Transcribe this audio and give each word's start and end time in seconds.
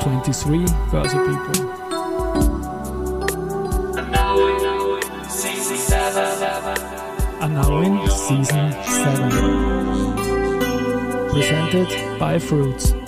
23 0.00 0.64
Börse 0.90 1.16
People. 1.16 1.72
in 7.82 8.08
Season 8.08 8.72
7. 8.72 9.32
Presented 11.32 12.18
by 12.18 12.38
Fruits. 12.38 13.01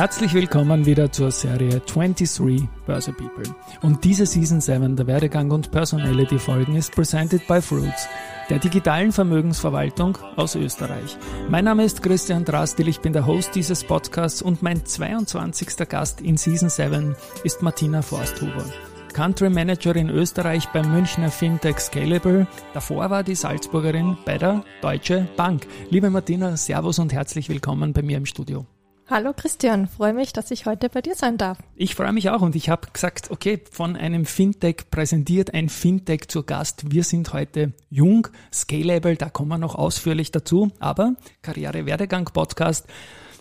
Herzlich 0.00 0.32
willkommen 0.32 0.86
wieder 0.86 1.12
zur 1.12 1.30
Serie 1.30 1.80
23 1.80 2.66
Börse 2.86 3.12
People. 3.12 3.54
Und 3.82 4.02
diese 4.02 4.24
Season 4.24 4.58
7 4.58 4.96
der 4.96 5.06
Werdegang 5.06 5.50
und 5.50 5.70
Personality 5.72 6.38
Folgen 6.38 6.74
ist 6.74 6.94
presented 6.94 7.46
by 7.46 7.60
Fruits, 7.60 8.08
der 8.48 8.58
digitalen 8.60 9.12
Vermögensverwaltung 9.12 10.16
aus 10.36 10.54
Österreich. 10.54 11.18
Mein 11.50 11.66
Name 11.66 11.84
ist 11.84 12.02
Christian 12.02 12.46
Drastil, 12.46 12.88
ich 12.88 13.00
bin 13.00 13.12
der 13.12 13.26
Host 13.26 13.54
dieses 13.54 13.84
Podcasts 13.84 14.40
und 14.40 14.62
mein 14.62 14.86
22. 14.86 15.86
Gast 15.86 16.22
in 16.22 16.38
Season 16.38 16.70
7 16.70 17.14
ist 17.44 17.60
Martina 17.60 18.00
Forsthuber. 18.00 18.64
Country 19.12 19.50
Manager 19.50 19.94
in 19.96 20.08
Österreich 20.08 20.66
beim 20.72 20.90
Münchner 20.90 21.30
Fintech 21.30 21.78
Scalable. 21.78 22.46
Davor 22.72 23.10
war 23.10 23.22
die 23.22 23.34
Salzburgerin 23.34 24.16
bei 24.24 24.38
der 24.38 24.64
Deutsche 24.80 25.28
Bank. 25.36 25.66
Liebe 25.90 26.08
Martina, 26.08 26.56
Servus 26.56 26.98
und 26.98 27.12
herzlich 27.12 27.50
willkommen 27.50 27.92
bei 27.92 28.00
mir 28.00 28.16
im 28.16 28.24
Studio. 28.24 28.64
Hallo 29.10 29.32
Christian, 29.36 29.88
freue 29.88 30.12
mich, 30.12 30.32
dass 30.32 30.52
ich 30.52 30.66
heute 30.66 30.88
bei 30.88 31.02
dir 31.02 31.16
sein 31.16 31.36
darf. 31.36 31.58
Ich 31.74 31.96
freue 31.96 32.12
mich 32.12 32.30
auch 32.30 32.42
und 32.42 32.54
ich 32.54 32.68
habe 32.68 32.86
gesagt, 32.92 33.32
okay, 33.32 33.60
von 33.72 33.96
einem 33.96 34.24
Fintech 34.24 34.88
präsentiert 34.88 35.52
ein 35.52 35.68
Fintech 35.68 36.28
zu 36.28 36.44
Gast. 36.44 36.92
Wir 36.92 37.02
sind 37.02 37.32
heute 37.32 37.72
jung, 37.88 38.28
scalable, 38.52 39.16
da 39.16 39.28
kommen 39.28 39.48
wir 39.48 39.58
noch 39.58 39.74
ausführlich 39.74 40.30
dazu, 40.30 40.70
aber 40.78 41.16
Karriere-Werdegang-Podcast. 41.42 42.86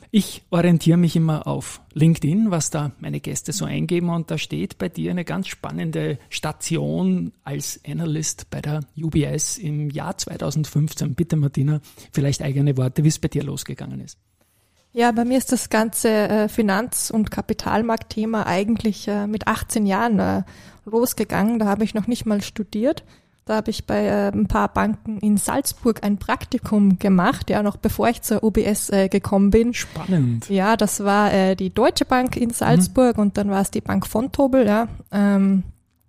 Ich 0.09 0.42
orientiere 0.50 0.97
mich 0.97 1.16
immer 1.16 1.45
auf 1.45 1.81
LinkedIn, 1.94 2.50
was 2.50 2.72
da 2.72 2.94
meine 2.97 3.20
Gäste 3.20 3.53
so 3.53 3.66
eingeben 3.66 4.09
und 4.09 4.31
da 4.31 4.40
steht 4.40 4.80
bei 4.80 4.90
dir 4.90 5.12
eine 5.12 5.23
ganz 5.23 5.50
spannende 5.50 6.17
Station 6.30 7.31
als 7.44 7.80
Analyst 7.88 8.50
bei 8.50 8.59
der 8.59 8.80
UBS 8.97 9.59
im 9.59 9.92
Jahr 9.92 10.17
2015. 10.17 11.14
Bitte 11.14 11.36
Martina, 11.36 11.80
vielleicht 12.12 12.42
eigene 12.42 12.75
Worte, 12.75 13.03
wie 13.03 13.09
es 13.09 13.20
bei 13.20 13.28
dir 13.28 13.44
losgegangen 13.44 14.00
ist. 14.00 14.17
Ja, 14.92 15.12
bei 15.12 15.23
mir 15.23 15.38
ist 15.38 15.52
das 15.52 15.70
ganze 15.70 16.09
äh, 16.09 16.50
Finanz- 16.50 17.12
und 17.12 17.30
Kapitalmarktthema 17.30 18.44
eigentlich 18.44 19.08
äh, 19.08 19.28
mit 19.28 19.48
18 19.48 19.86
Jahren 19.86 20.20
äh, 20.20 20.44
losgegangen. 20.86 21.59
Da 21.59 21.68
habe 21.68 21.84
ich 21.84 21.94
noch 21.94 22.08
nicht 22.08 22.26
mal 22.26 22.42
studiert. 22.42 23.04
Da 23.46 23.56
habe 23.56 23.72
ich 23.72 23.88
bei 23.88 24.31
ein 24.31 24.48
paar 24.48 24.72
Banken 24.72 25.18
in 25.20 25.38
Salzburg 25.38 26.04
ein 26.04 26.18
Praktikum 26.18 27.00
gemacht, 27.00 27.50
ja, 27.50 27.64
noch 27.64 27.78
bevor 27.78 28.08
ich 28.09 28.22
zur 28.22 28.44
UBS 28.44 28.92
gekommen 29.09 29.50
bin. 29.50 29.73
Spannend. 29.73 30.48
Ja, 30.52 30.78
das 30.78 31.03
war 31.03 31.56
die 31.56 31.74
Deutsche 31.74 32.06
Bank 32.06 32.38
in 32.38 32.52
Salzburg 32.52 33.18
mhm. 33.18 33.24
und 33.24 33.38
dann 33.38 33.50
war 33.50 33.62
es 33.62 33.72
die 33.72 33.81
Bank 33.81 34.06
von 34.06 34.31
Tobel, 34.31 34.68
ja. 34.68 34.88
Ähm, 35.12 35.64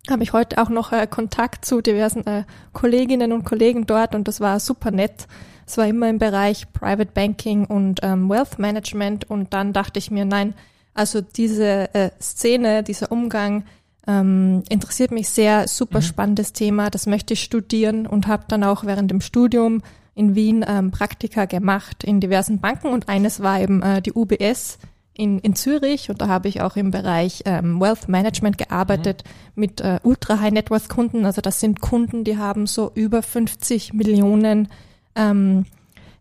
habe 0.09 0.23
ich 0.23 0.33
heute 0.33 0.59
auch 0.59 0.69
noch 0.69 0.93
äh, 0.93 1.07
Kontakt 1.07 1.65
zu 1.65 1.81
diversen 1.81 2.27
äh, 2.27 2.45
Kolleginnen 2.73 3.33
und 3.33 3.45
Kollegen 3.45 3.87
dort 3.87 4.15
und 4.15 4.29
das 4.29 4.41
war 4.41 4.61
super 4.61 4.91
nett. 4.91 5.27
Es 5.67 5.77
war 5.77 5.87
immer 5.87 6.09
im 6.09 6.19
Bereich 6.19 6.73
Private 6.73 7.13
Banking 7.13 7.67
und 7.67 8.01
ähm, 8.03 8.29
Wealth 8.29 8.59
Management 8.59 9.29
und 9.31 9.53
dann 9.53 9.73
dachte 9.73 9.99
ich 9.99 10.11
mir, 10.11 10.25
nein, 10.25 10.55
also 10.95 11.21
diese 11.21 11.95
äh, 11.95 12.11
Szene, 12.21 12.83
dieser 12.83 13.13
Umgang 13.13 13.65
ähm, 14.07 14.63
interessiert 14.69 15.13
mich 15.13 15.29
sehr, 15.29 15.69
super 15.69 15.99
mhm. 15.99 16.05
spannendes 16.05 16.53
Thema, 16.53 16.91
das 16.91 17.07
möchte 17.07 17.35
ich 17.35 17.43
studieren 17.43 18.07
und 18.07 18.27
habe 18.27 18.45
dann 18.49 18.65
auch 18.65 18.85
während 18.85 19.11
dem 19.11 19.21
Studium 19.21 19.83
in 20.15 20.35
Wien 20.35 20.65
ähm, 20.67 20.91
Praktika 20.91 21.45
gemacht 21.45 22.03
in 22.03 22.21
diversen 22.21 22.61
Banken 22.61 22.89
und 22.89 23.09
eines 23.09 23.41
war 23.41 23.61
eben 23.61 23.83
äh, 23.83 24.03
die 24.03 24.13
UBS 24.13 24.79
in, 25.21 25.39
in 25.41 25.55
Zürich 25.55 26.09
und 26.09 26.23
da 26.23 26.29
habe 26.29 26.49
ich 26.49 26.63
auch 26.63 26.77
im 26.77 26.91
Bereich 26.91 27.43
ähm, 27.45 27.79
Wealth 27.79 28.09
Management 28.09 28.57
gearbeitet 28.57 29.23
mhm. 29.25 29.61
mit 29.61 29.81
äh, 29.83 29.99
Ultra 30.03 30.41
High 30.41 30.53
Net 30.53 30.71
Worth 30.71 30.89
Kunden. 30.89 31.27
Also 31.27 31.43
das 31.43 31.61
sind 31.61 31.81
Kunden, 31.81 32.25
die 32.25 32.39
haben 32.39 32.67
so 32.67 32.91
über 32.95 33.23
50 33.23 33.93
Millionen 33.93 34.69
ähm, 35.15 35.67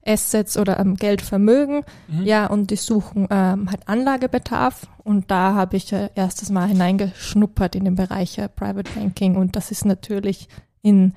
Assets 0.06 0.58
oder 0.58 0.80
ähm, 0.80 0.96
Geldvermögen, 0.96 1.84
mhm. 2.10 2.24
ja, 2.24 2.48
und 2.48 2.72
die 2.72 2.76
suchen 2.76 3.28
ähm, 3.30 3.70
halt 3.72 3.88
Anlagebedarf. 3.88 4.88
Und 5.06 5.32
da 5.32 5.54
habe 5.54 5.78
ich 5.78 5.94
äh, 5.94 6.10
erstes 6.16 6.50
Mal 6.50 6.68
hineingeschnuppert 6.68 7.76
in 7.76 7.86
den 7.86 7.96
Bereich 7.96 8.38
äh, 8.38 8.50
Private 8.50 8.92
Banking 8.94 9.38
und 9.38 9.56
das 9.56 9.72
ist 9.72 9.86
natürlich 9.86 10.50
in 10.82 11.14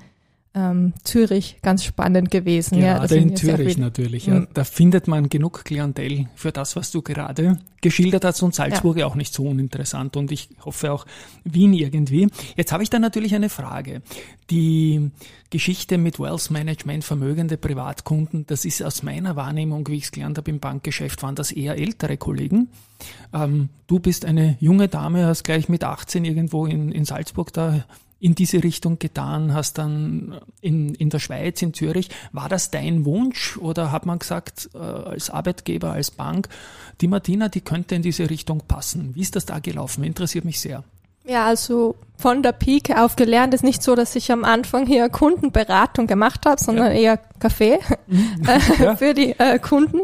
ähm, 0.55 0.93
Zürich 1.03 1.57
ganz 1.61 1.83
spannend 1.83 2.29
gewesen. 2.29 2.79
Gerade 2.79 3.15
ja, 3.15 3.21
in 3.21 3.35
Zürich 3.35 3.77
natürlich. 3.77 4.27
Ja. 4.27 4.45
Da 4.53 4.63
findet 4.63 5.07
man 5.07 5.29
genug 5.29 5.65
Klientel 5.65 6.27
für 6.35 6.51
das, 6.51 6.75
was 6.75 6.91
du 6.91 7.01
gerade 7.01 7.57
geschildert 7.81 8.23
hast 8.23 8.41
und 8.43 8.55
Salzburg 8.55 8.97
ja. 8.97 9.07
auch 9.07 9.15
nicht 9.15 9.33
so 9.33 9.43
uninteressant 9.43 10.15
und 10.15 10.31
ich 10.31 10.49
hoffe 10.63 10.91
auch 10.91 11.05
Wien 11.43 11.73
irgendwie. 11.73 12.29
Jetzt 12.55 12.71
habe 12.71 12.83
ich 12.83 12.89
da 12.89 12.99
natürlich 12.99 13.35
eine 13.35 13.49
Frage. 13.49 14.01
Die 14.49 15.11
Geschichte 15.49 15.97
mit 15.97 16.19
Wealth 16.19 16.49
Management, 16.49 17.03
vermögende 17.03 17.57
Privatkunden, 17.57 18.45
das 18.47 18.63
ist 18.63 18.81
aus 18.83 19.03
meiner 19.03 19.35
Wahrnehmung, 19.35 19.87
wie 19.87 19.97
ich 19.97 20.05
es 20.05 20.11
gelernt 20.11 20.37
habe 20.37 20.49
im 20.51 20.59
Bankgeschäft, 20.59 21.23
waren 21.23 21.35
das 21.35 21.51
eher 21.51 21.77
ältere 21.77 22.17
Kollegen. 22.17 22.69
Ähm, 23.33 23.69
du 23.87 23.99
bist 23.99 24.23
eine 24.23 24.55
junge 24.59 24.87
Dame, 24.87 25.25
hast 25.25 25.43
gleich 25.43 25.67
mit 25.67 25.83
18 25.83 26.23
irgendwo 26.25 26.65
in, 26.65 26.91
in 26.91 27.05
Salzburg 27.05 27.51
da 27.53 27.83
in 28.23 28.35
diese 28.35 28.63
Richtung 28.63 28.99
getan, 28.99 29.53
hast 29.53 29.77
dann 29.77 30.39
in, 30.61 30.95
in 30.95 31.09
der 31.09 31.19
Schweiz, 31.19 31.61
in 31.61 31.73
Zürich. 31.73 32.09
War 32.31 32.47
das 32.47 32.71
dein 32.71 33.03
Wunsch 33.03 33.57
oder 33.57 33.91
hat 33.91 34.05
man 34.05 34.17
gesagt, 34.17 34.69
äh, 34.73 34.77
als 34.77 35.29
Arbeitgeber, 35.29 35.91
als 35.91 36.09
Bank, 36.09 36.47
die 37.01 37.09
Martina, 37.09 37.49
die 37.49 37.59
könnte 37.59 37.95
in 37.95 38.01
diese 38.01 38.29
Richtung 38.29 38.63
passen? 38.65 39.13
Wie 39.13 39.19
ist 39.19 39.35
das 39.35 39.45
da 39.45 39.59
gelaufen? 39.59 40.05
Interessiert 40.05 40.45
mich 40.45 40.61
sehr. 40.61 40.85
Ja, 41.25 41.45
also 41.45 41.95
von 42.17 42.41
der 42.41 42.53
Pike 42.53 43.01
auf 43.03 43.15
gelernt 43.15 43.53
ist 43.53 43.63
nicht 43.63 43.83
so, 43.83 43.95
dass 43.95 44.15
ich 44.15 44.31
am 44.31 44.45
Anfang 44.45 44.85
hier 44.85 45.09
Kundenberatung 45.09 46.07
gemacht 46.07 46.45
habe, 46.45 46.61
sondern 46.61 46.87
ja. 46.93 46.97
eher 46.97 47.19
Kaffee 47.39 47.73
äh, 48.47 48.83
ja. 48.83 48.95
für 48.95 49.13
die 49.13 49.31
äh, 49.37 49.59
Kunden. 49.59 50.01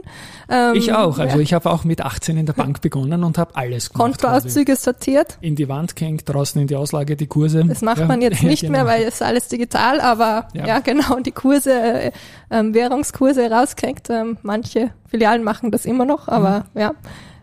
Ähm, 0.49 0.75
ich 0.75 0.91
auch. 0.91 1.17
Also 1.17 1.37
ja. 1.37 1.43
ich 1.43 1.53
habe 1.53 1.69
auch 1.69 1.83
mit 1.85 2.01
18 2.01 2.37
in 2.37 2.45
der 2.45 2.53
Bank 2.53 2.81
begonnen 2.81 3.23
und 3.23 3.37
habe 3.37 3.55
alles 3.55 3.91
gemacht. 3.91 4.19
Kontoauszüge 4.19 4.75
sortiert. 4.75 5.37
In 5.39 5.55
die 5.55 5.69
Wand 5.69 5.95
gehängt, 5.95 6.23
draußen 6.25 6.59
in 6.61 6.67
die 6.67 6.75
Auslage 6.75 7.15
die 7.15 7.27
Kurse. 7.27 7.63
Das 7.65 7.81
macht 7.81 8.05
man 8.05 8.21
jetzt 8.21 8.43
nicht 8.43 8.61
genau. 8.61 8.73
mehr, 8.73 8.85
weil 8.85 9.03
es 9.03 9.21
alles 9.21 9.47
digital, 9.47 10.01
aber 10.01 10.47
ja, 10.53 10.79
genau, 10.79 11.19
die 11.19 11.31
Kurse, 11.31 11.71
äh, 11.71 12.11
ähm, 12.49 12.73
Währungskurse 12.73 13.49
rausgehängt. 13.49 14.09
Ähm, 14.09 14.37
manche 14.41 14.91
Filialen 15.07 15.43
machen 15.43 15.71
das 15.71 15.85
immer 15.85 16.05
noch, 16.05 16.27
aber 16.27 16.65
mhm. 16.73 16.81
ja. 16.81 16.93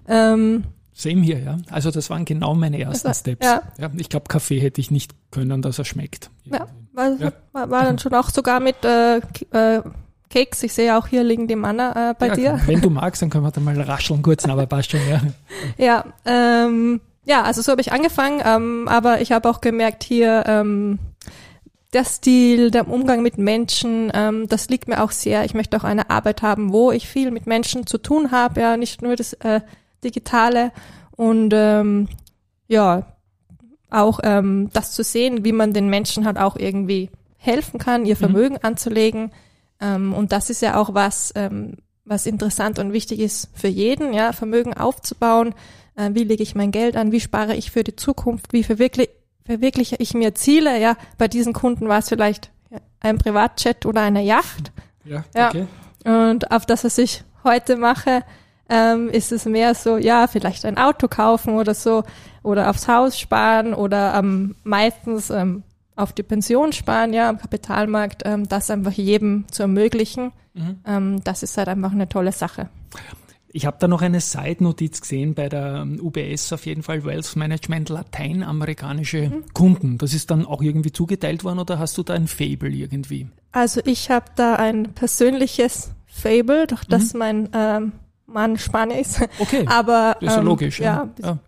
Ähm, 0.09 0.65
Same 0.99 1.21
hier, 1.21 1.39
ja. 1.41 1.59
Also 1.71 1.91
das 1.91 2.09
waren 2.09 2.25
genau 2.25 2.55
meine 2.55 2.81
ersten 2.81 3.09
also, 3.09 3.21
Steps. 3.21 3.45
Ja. 3.45 3.61
ja 3.77 3.91
ich 3.99 4.09
glaube, 4.09 4.29
Kaffee 4.29 4.59
hätte 4.59 4.81
ich 4.81 4.91
nicht 4.91 5.15
können, 5.31 5.61
dass 5.61 5.79
er 5.79 5.85
schmeckt. 5.85 6.31
Ja, 6.45 6.69
war, 6.95 7.11
ja. 7.19 7.33
war, 7.53 7.69
war 7.69 7.85
dann 7.85 7.99
schon 7.99 8.15
auch 8.15 8.31
sogar 8.31 8.61
mit 8.61 8.83
äh, 8.83 9.19
äh, 9.19 9.83
Keks. 10.31 10.63
Ich 10.63 10.73
sehe 10.73 10.97
auch 10.97 11.07
hier 11.07 11.23
liegen 11.23 11.49
die 11.49 11.55
Manner 11.55 12.13
äh, 12.13 12.15
bei 12.19 12.29
ja, 12.29 12.35
dir. 12.35 12.61
Wenn 12.65 12.81
du 12.81 12.89
magst, 12.89 13.21
dann 13.21 13.29
können 13.29 13.45
wir 13.45 13.51
da 13.51 13.61
mal 13.61 13.79
rascheln 13.79 14.23
kurz, 14.23 14.47
aber 14.47 14.65
passt 14.65 14.93
schon, 14.93 15.01
ja. 15.07 15.21
Ja, 15.77 16.05
ähm, 16.25 17.03
ja, 17.27 17.43
also 17.43 17.61
so 17.61 17.73
habe 17.73 17.83
ich 17.83 17.93
angefangen, 17.93 18.41
ähm, 18.43 18.89
aber 18.89 19.21
ich 19.21 19.33
habe 19.33 19.51
auch 19.51 19.61
gemerkt 19.61 20.03
hier, 20.03 20.45
ähm, 20.47 20.99
der 21.93 22.07
Stil, 22.07 22.71
der 22.71 22.89
Umgang 22.89 23.21
mit 23.21 23.37
Menschen, 23.37 24.11
ähm, 24.15 24.49
das 24.49 24.71
liegt 24.71 24.89
mir 24.89 25.03
auch 25.03 25.11
sehr. 25.11 25.45
Ich 25.45 25.53
möchte 25.53 25.77
auch 25.77 25.85
eine 25.85 26.09
Arbeit 26.09 26.41
haben, 26.41 26.73
wo 26.73 26.91
ich 26.91 27.07
viel 27.07 27.33
mit 27.33 27.47
Menschen 27.47 27.87
zu 27.87 27.99
tun 27.99 28.31
habe, 28.31 28.63
ja, 28.63 28.79
nicht 28.79 29.03
nur 29.03 29.15
das 29.15 29.35
äh, 29.35 29.61
Digitale 30.05 30.73
und 31.17 31.53
ähm, 31.55 32.09
ja, 32.69 33.07
auch 33.91 34.21
ähm, 34.23 34.71
das 34.73 34.93
zu 34.93 35.03
sehen, 35.05 35.45
wie 35.45 35.53
man 35.53 35.73
den 35.73 35.89
Menschen 35.89 36.27
halt 36.27 36.39
auch 36.39 36.57
irgendwie 36.57 37.11
helfen 37.37 37.79
kann, 37.79 38.05
ihr 38.05 38.15
mhm. 38.15 38.21
Vermögen 38.21 38.55
mhm. 38.55 38.61
anzulegen. 38.63 39.33
Ähm, 39.81 40.13
und 40.13 40.33
das 40.33 40.51
ist 40.51 40.63
ja 40.63 40.77
auch 40.77 40.95
was, 40.95 41.33
ähm, 41.37 41.77
was 42.05 42.27
interessant 42.27 42.79
und 42.79 42.93
wichtig 42.93 43.21
ist 43.21 43.51
für 43.55 43.69
jeden, 43.69 44.13
ja, 44.13 44.33
Vermögen 44.33 44.75
aufzubauen. 44.75 45.55
Äh, 45.95 46.11
wie 46.13 46.25
lege 46.25 46.43
ich 46.43 46.55
mein 46.55 46.71
Geld 46.71 46.97
an? 46.97 47.13
Wie 47.13 47.21
spare 47.21 47.55
ich 47.55 47.71
für 47.71 47.85
die 47.85 47.97
Zukunft? 47.97 48.53
Wie 48.53 48.65
verwirkliche, 48.65 49.11
verwirkliche 49.45 49.97
ich 49.99 50.15
mir 50.15 50.35
Ziele? 50.35 50.81
Ja, 50.81 50.97
bei 51.19 51.29
diesen 51.29 51.53
Kunden 51.53 51.89
war 51.89 51.99
es 51.99 52.09
vielleicht 52.09 52.51
ein 53.01 53.19
Privatjet 53.19 53.87
oder 53.87 54.03
eine 54.03 54.23
Yacht. 54.23 54.73
Ja, 55.05 55.25
okay. 55.35 55.67
Ja. 56.05 56.31
Und 56.31 56.51
auf 56.51 56.67
das, 56.67 56.85
was 56.85 56.99
ich 56.99 57.23
heute 57.45 57.77
mache, 57.77 58.25
ähm, 58.69 59.09
ist 59.09 59.33
es 59.33 59.45
mehr 59.45 59.75
so, 59.75 59.97
ja, 59.97 60.27
vielleicht 60.27 60.65
ein 60.65 60.79
Auto 60.79 61.09
kaufen 61.09 61.55
oder 61.55 61.75
so 61.75 62.05
oder 62.43 62.71
aufs 62.71 62.89
Haus 62.89 63.19
sparen 63.19 63.75
oder 63.75 64.15
ähm, 64.15 64.57
meistens 64.65 65.31
ähm, 65.31 65.63
auf 65.97 66.13
die 66.13 66.23
Pension 66.23 66.73
sparen, 66.73 67.13
ja, 67.13 67.29
am 67.29 67.39
Kapitalmarkt, 67.39 68.23
ähm, 68.25 68.49
das 68.49 68.71
einfach 68.71 68.93
jedem 68.93 69.47
zu 69.51 69.63
ermöglichen. 69.63 70.33
Mhm. 70.55 70.79
Ähm, 70.87 71.25
das 71.25 71.43
ist 71.43 71.57
halt 71.57 71.69
einfach 71.69 71.93
eine 71.93 72.09
tolle 72.09 72.33
Sache. 72.33 72.69
Ich 73.49 73.65
habe 73.65 73.79
da 73.81 73.89
noch 73.89 74.03
eine 74.03 74.21
Side-Notiz 74.21 75.01
gesehen 75.01 75.35
bei 75.35 75.49
der 75.49 75.77
ähm, 75.77 75.99
UBS, 75.99 76.53
auf 76.53 76.67
jeden 76.67 76.83
Fall 76.83 77.05
Wealth 77.05 77.37
Management, 77.37 77.89
lateinamerikanische 77.89 79.31
mhm. 79.31 79.45
Kunden. 79.55 79.99
Das 79.99 80.13
ist 80.13 80.31
dann 80.31 80.45
auch 80.45 80.61
irgendwie 80.61 80.93
zugeteilt 80.93 81.43
worden 81.43 81.61
oder 81.61 81.79
hast 81.79 81.97
du 81.97 82.03
da 82.03 82.13
ein 82.13 82.29
Fable 82.29 82.69
irgendwie? 82.69 83.29
Also 83.53 83.81
ich 83.85 84.11
habe 84.11 84.27
da 84.37 84.57
ein 84.57 84.93
persönliches 84.93 85.93
Fable, 86.07 86.67
doch 86.67 86.85
dass 86.85 87.15
mhm. 87.15 87.19
mein 87.19 87.49
ähm, 87.55 87.93
Mann 88.37 88.59
Spanier 88.59 89.01
ist. 89.01 89.21
Okay. 89.39 89.65
Aber 89.67 90.17
das 90.21 90.29
ist 90.29 90.35
ja 90.35 90.41
ähm, 90.41 90.47
logisch. 90.47 90.79
Ja, 90.79 91.09
ja. 91.23 91.39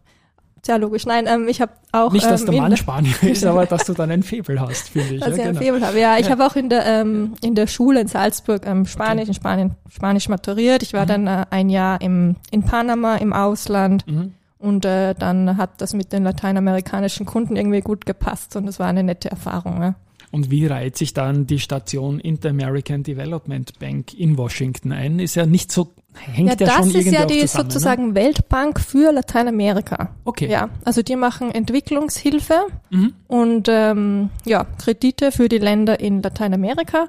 Sehr 0.63 0.79
logisch. 0.79 1.05
Nein, 1.07 1.27
ähm, 1.29 1.47
ich 1.47 1.61
habe 1.61 1.73
auch. 1.93 2.13
Nicht, 2.13 2.25
dass 2.25 2.41
ähm, 2.41 2.51
der 2.51 2.63
Mann 2.63 2.77
Spanier 2.77 3.15
ist, 3.23 3.45
aber 3.45 3.67
dass 3.67 3.85
du 3.85 3.93
dann 3.93 4.11
ein 4.11 4.23
Febel 4.23 4.59
hast, 4.59 4.89
finde 4.89 5.15
ich. 5.15 5.21
Dass 5.25 5.29
ja, 5.29 5.35
ich 5.35 5.43
genau. 5.43 5.61
ein 5.61 5.65
Febel 5.65 5.87
habe. 5.87 6.01
Ja, 6.01 6.17
ich 6.17 6.27
ja. 6.27 6.33
habe 6.33 6.47
auch 6.47 6.57
in 6.57 6.71
der 6.71 6.87
ähm, 6.87 7.35
in 7.43 7.55
der 7.55 7.67
Schule 7.67 8.01
in 8.01 8.09
Salzburg 8.09 8.67
ähm, 8.67 8.87
Spanisch, 8.87 9.23
okay. 9.23 9.29
in 9.29 9.35
Spanien 9.35 9.75
Spanisch 9.91 10.29
maturiert. 10.29 10.83
Ich 10.83 10.95
war 10.95 11.05
mhm. 11.05 11.09
dann 11.09 11.27
äh, 11.27 11.47
ein 11.51 11.69
Jahr 11.69 12.01
im 12.01 12.37
in 12.51 12.63
Panama 12.63 13.17
im 13.17 13.33
Ausland. 13.33 14.07
Mhm. 14.07 14.33
Und 14.59 14.85
äh, 14.85 15.15
dann 15.15 15.57
hat 15.57 15.81
das 15.81 15.95
mit 15.95 16.13
den 16.13 16.25
lateinamerikanischen 16.25 17.27
Kunden 17.27 17.55
irgendwie 17.55 17.81
gut 17.81 18.07
gepasst 18.07 18.57
und 18.57 18.67
es 18.67 18.81
war 18.81 18.89
eine 18.89 19.05
nette 19.05 19.31
Erfahrung. 19.31 19.81
Ja. 19.81 19.95
Und 20.31 20.51
wie 20.51 20.67
reiht 20.67 20.97
sich 20.97 21.15
dann 21.15 21.47
die 21.47 21.59
Station 21.59 22.21
Inter-American 22.21 23.03
Development 23.03 23.79
Bank 23.79 24.13
in 24.15 24.37
Washington 24.37 24.93
ein? 24.93 25.19
Ist 25.19 25.37
ja 25.37 25.47
nicht 25.47 25.73
so, 25.73 25.93
hängt 26.19 26.61
ja, 26.61 26.67
ja 26.67 26.77
Das 26.79 26.87
ist 26.87 27.11
ja 27.11 27.25
die 27.25 27.41
zusammen, 27.41 27.67
ne? 27.67 27.73
sozusagen 27.73 28.09
ne? 28.09 28.15
Weltbank 28.15 28.81
für 28.81 29.13
Lateinamerika. 29.13 30.11
Okay. 30.25 30.49
Ja, 30.51 30.69
also 30.85 31.03
die 31.03 31.17
machen 31.17 31.51
Entwicklungshilfe 31.51 32.67
mhm. 32.91 33.15
und 33.27 33.69
ähm, 33.69 34.31
ja, 34.45 34.67
Kredite 34.79 35.33
für 35.33 35.49
die 35.49 35.59
Länder 35.59 36.01
in 36.01 36.23
Lateinamerika. 36.23 37.09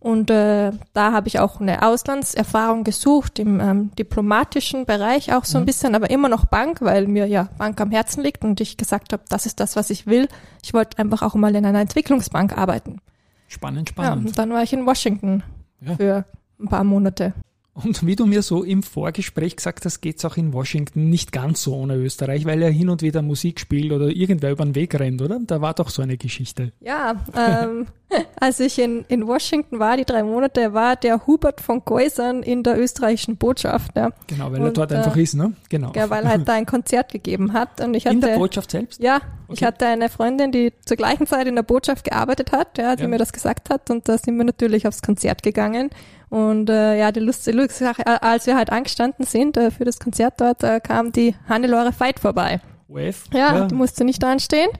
Und 0.00 0.30
äh, 0.30 0.72
da 0.94 1.12
habe 1.12 1.28
ich 1.28 1.38
auch 1.40 1.60
eine 1.60 1.82
Auslandserfahrung 1.82 2.84
gesucht 2.84 3.38
im 3.38 3.60
ähm, 3.60 3.90
diplomatischen 3.98 4.86
Bereich 4.86 5.34
auch 5.34 5.44
so 5.44 5.58
ein 5.58 5.62
mhm. 5.62 5.66
bisschen, 5.66 5.94
aber 5.94 6.08
immer 6.08 6.30
noch 6.30 6.46
Bank, 6.46 6.80
weil 6.80 7.06
mir 7.06 7.26
ja 7.26 7.50
Bank 7.58 7.78
am 7.82 7.90
Herzen 7.90 8.22
liegt 8.22 8.42
und 8.42 8.62
ich 8.62 8.78
gesagt 8.78 9.12
habe, 9.12 9.22
das 9.28 9.44
ist 9.44 9.60
das, 9.60 9.76
was 9.76 9.90
ich 9.90 10.06
will. 10.06 10.28
Ich 10.62 10.72
wollte 10.72 10.98
einfach 10.98 11.20
auch 11.20 11.34
mal 11.34 11.54
in 11.54 11.66
einer 11.66 11.80
Entwicklungsbank 11.80 12.56
arbeiten. 12.56 13.02
Spannend, 13.46 13.90
spannend. 13.90 14.22
Ja, 14.22 14.28
und 14.28 14.38
dann 14.38 14.50
war 14.50 14.62
ich 14.62 14.72
in 14.72 14.86
Washington 14.86 15.42
ja. 15.82 15.96
für 15.96 16.24
ein 16.58 16.68
paar 16.68 16.84
Monate. 16.84 17.34
Und 17.72 18.04
wie 18.04 18.16
du 18.16 18.26
mir 18.26 18.42
so 18.42 18.64
im 18.64 18.82
Vorgespräch 18.82 19.56
gesagt 19.56 19.84
hast, 19.84 20.00
geht's 20.00 20.24
auch 20.24 20.36
in 20.36 20.52
Washington 20.52 21.08
nicht 21.08 21.32
ganz 21.32 21.62
so 21.62 21.74
ohne 21.74 21.94
Österreich, 21.96 22.44
weil 22.44 22.62
er 22.62 22.70
hin 22.70 22.88
und 22.88 23.02
wieder 23.02 23.22
Musik 23.22 23.60
spielt 23.60 23.92
oder 23.92 24.08
irgendwer 24.08 24.50
über 24.50 24.64
den 24.64 24.74
Weg 24.74 24.98
rennt, 24.98 25.22
oder? 25.22 25.40
Da 25.46 25.60
war 25.60 25.74
doch 25.74 25.88
so 25.88 26.02
eine 26.02 26.16
Geschichte. 26.16 26.72
Ja, 26.80 27.24
ähm, 27.36 27.86
als 28.40 28.60
ich 28.60 28.78
in, 28.78 29.04
in 29.08 29.26
Washington 29.26 29.78
war, 29.78 29.96
die 29.96 30.04
drei 30.04 30.22
Monate, 30.22 30.72
war 30.72 30.96
der 30.96 31.26
Hubert 31.26 31.60
von 31.60 31.84
Geusern 31.84 32.42
in 32.42 32.62
der 32.62 32.80
österreichischen 32.80 33.36
Botschaft. 33.36 33.96
Ja. 33.96 34.10
Genau, 34.26 34.52
weil 34.52 34.60
und, 34.60 34.66
er 34.66 34.72
dort 34.72 34.92
äh, 34.92 34.96
einfach 34.96 35.16
ist, 35.16 35.34
ne? 35.34 35.52
Genau. 35.68 35.92
Ja, 35.94 36.10
weil 36.10 36.24
er 36.24 36.30
halt 36.30 36.48
da 36.48 36.54
ein 36.54 36.66
Konzert 36.66 37.12
gegeben 37.12 37.52
hat. 37.52 37.80
Und 37.80 37.94
ich 37.94 38.06
hatte, 38.06 38.16
in 38.16 38.20
der 38.20 38.36
Botschaft 38.36 38.70
selbst? 38.70 39.02
Ja, 39.02 39.16
okay. 39.16 39.24
ich 39.50 39.64
hatte 39.64 39.86
eine 39.86 40.08
Freundin, 40.08 40.52
die 40.52 40.72
zur 40.84 40.96
gleichen 40.96 41.26
Zeit 41.26 41.46
in 41.46 41.56
der 41.56 41.62
Botschaft 41.62 42.04
gearbeitet 42.04 42.52
hat, 42.52 42.78
ja, 42.78 42.96
die 42.96 43.02
ja. 43.02 43.08
mir 43.08 43.18
das 43.18 43.32
gesagt 43.32 43.70
hat. 43.70 43.90
Und 43.90 44.08
da 44.08 44.18
sind 44.18 44.36
wir 44.36 44.44
natürlich 44.44 44.86
aufs 44.86 45.02
Konzert 45.02 45.42
gegangen. 45.42 45.90
Und 46.28 46.70
äh, 46.70 46.98
ja, 46.98 47.10
die 47.12 47.20
lustige 47.20 47.68
Sache, 47.68 48.02
äh, 48.06 48.18
als 48.20 48.46
wir 48.46 48.56
halt 48.56 48.70
angestanden 48.70 49.26
sind 49.26 49.56
äh, 49.56 49.70
für 49.70 49.84
das 49.84 49.98
Konzert 49.98 50.40
dort, 50.40 50.62
äh, 50.62 50.80
kam 50.80 51.12
die 51.12 51.34
Hannelore 51.48 51.92
Veit 51.98 52.20
vorbei. 52.20 52.60
Wave? 52.90 53.14
Ja, 53.32 53.56
ja, 53.56 53.66
die 53.66 53.74
musste 53.74 54.04
nicht 54.04 54.22
anstehen. 54.24 54.70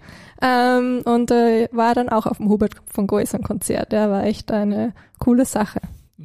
Ähm, 0.43 1.03
und 1.05 1.31
äh, 1.31 1.69
war 1.73 1.95
dann 1.95 2.09
auch 2.09 2.27
auf 2.27 2.39
dem 2.39 2.49
Hubert 2.49 2.75
von 2.87 3.07
Goisern 3.07 3.43
Konzert. 3.43 3.93
Der 3.93 4.11
war 4.11 4.25
echt 4.25 4.51
eine 4.51 4.95
coole 5.19 5.45
Sache. 5.45 5.81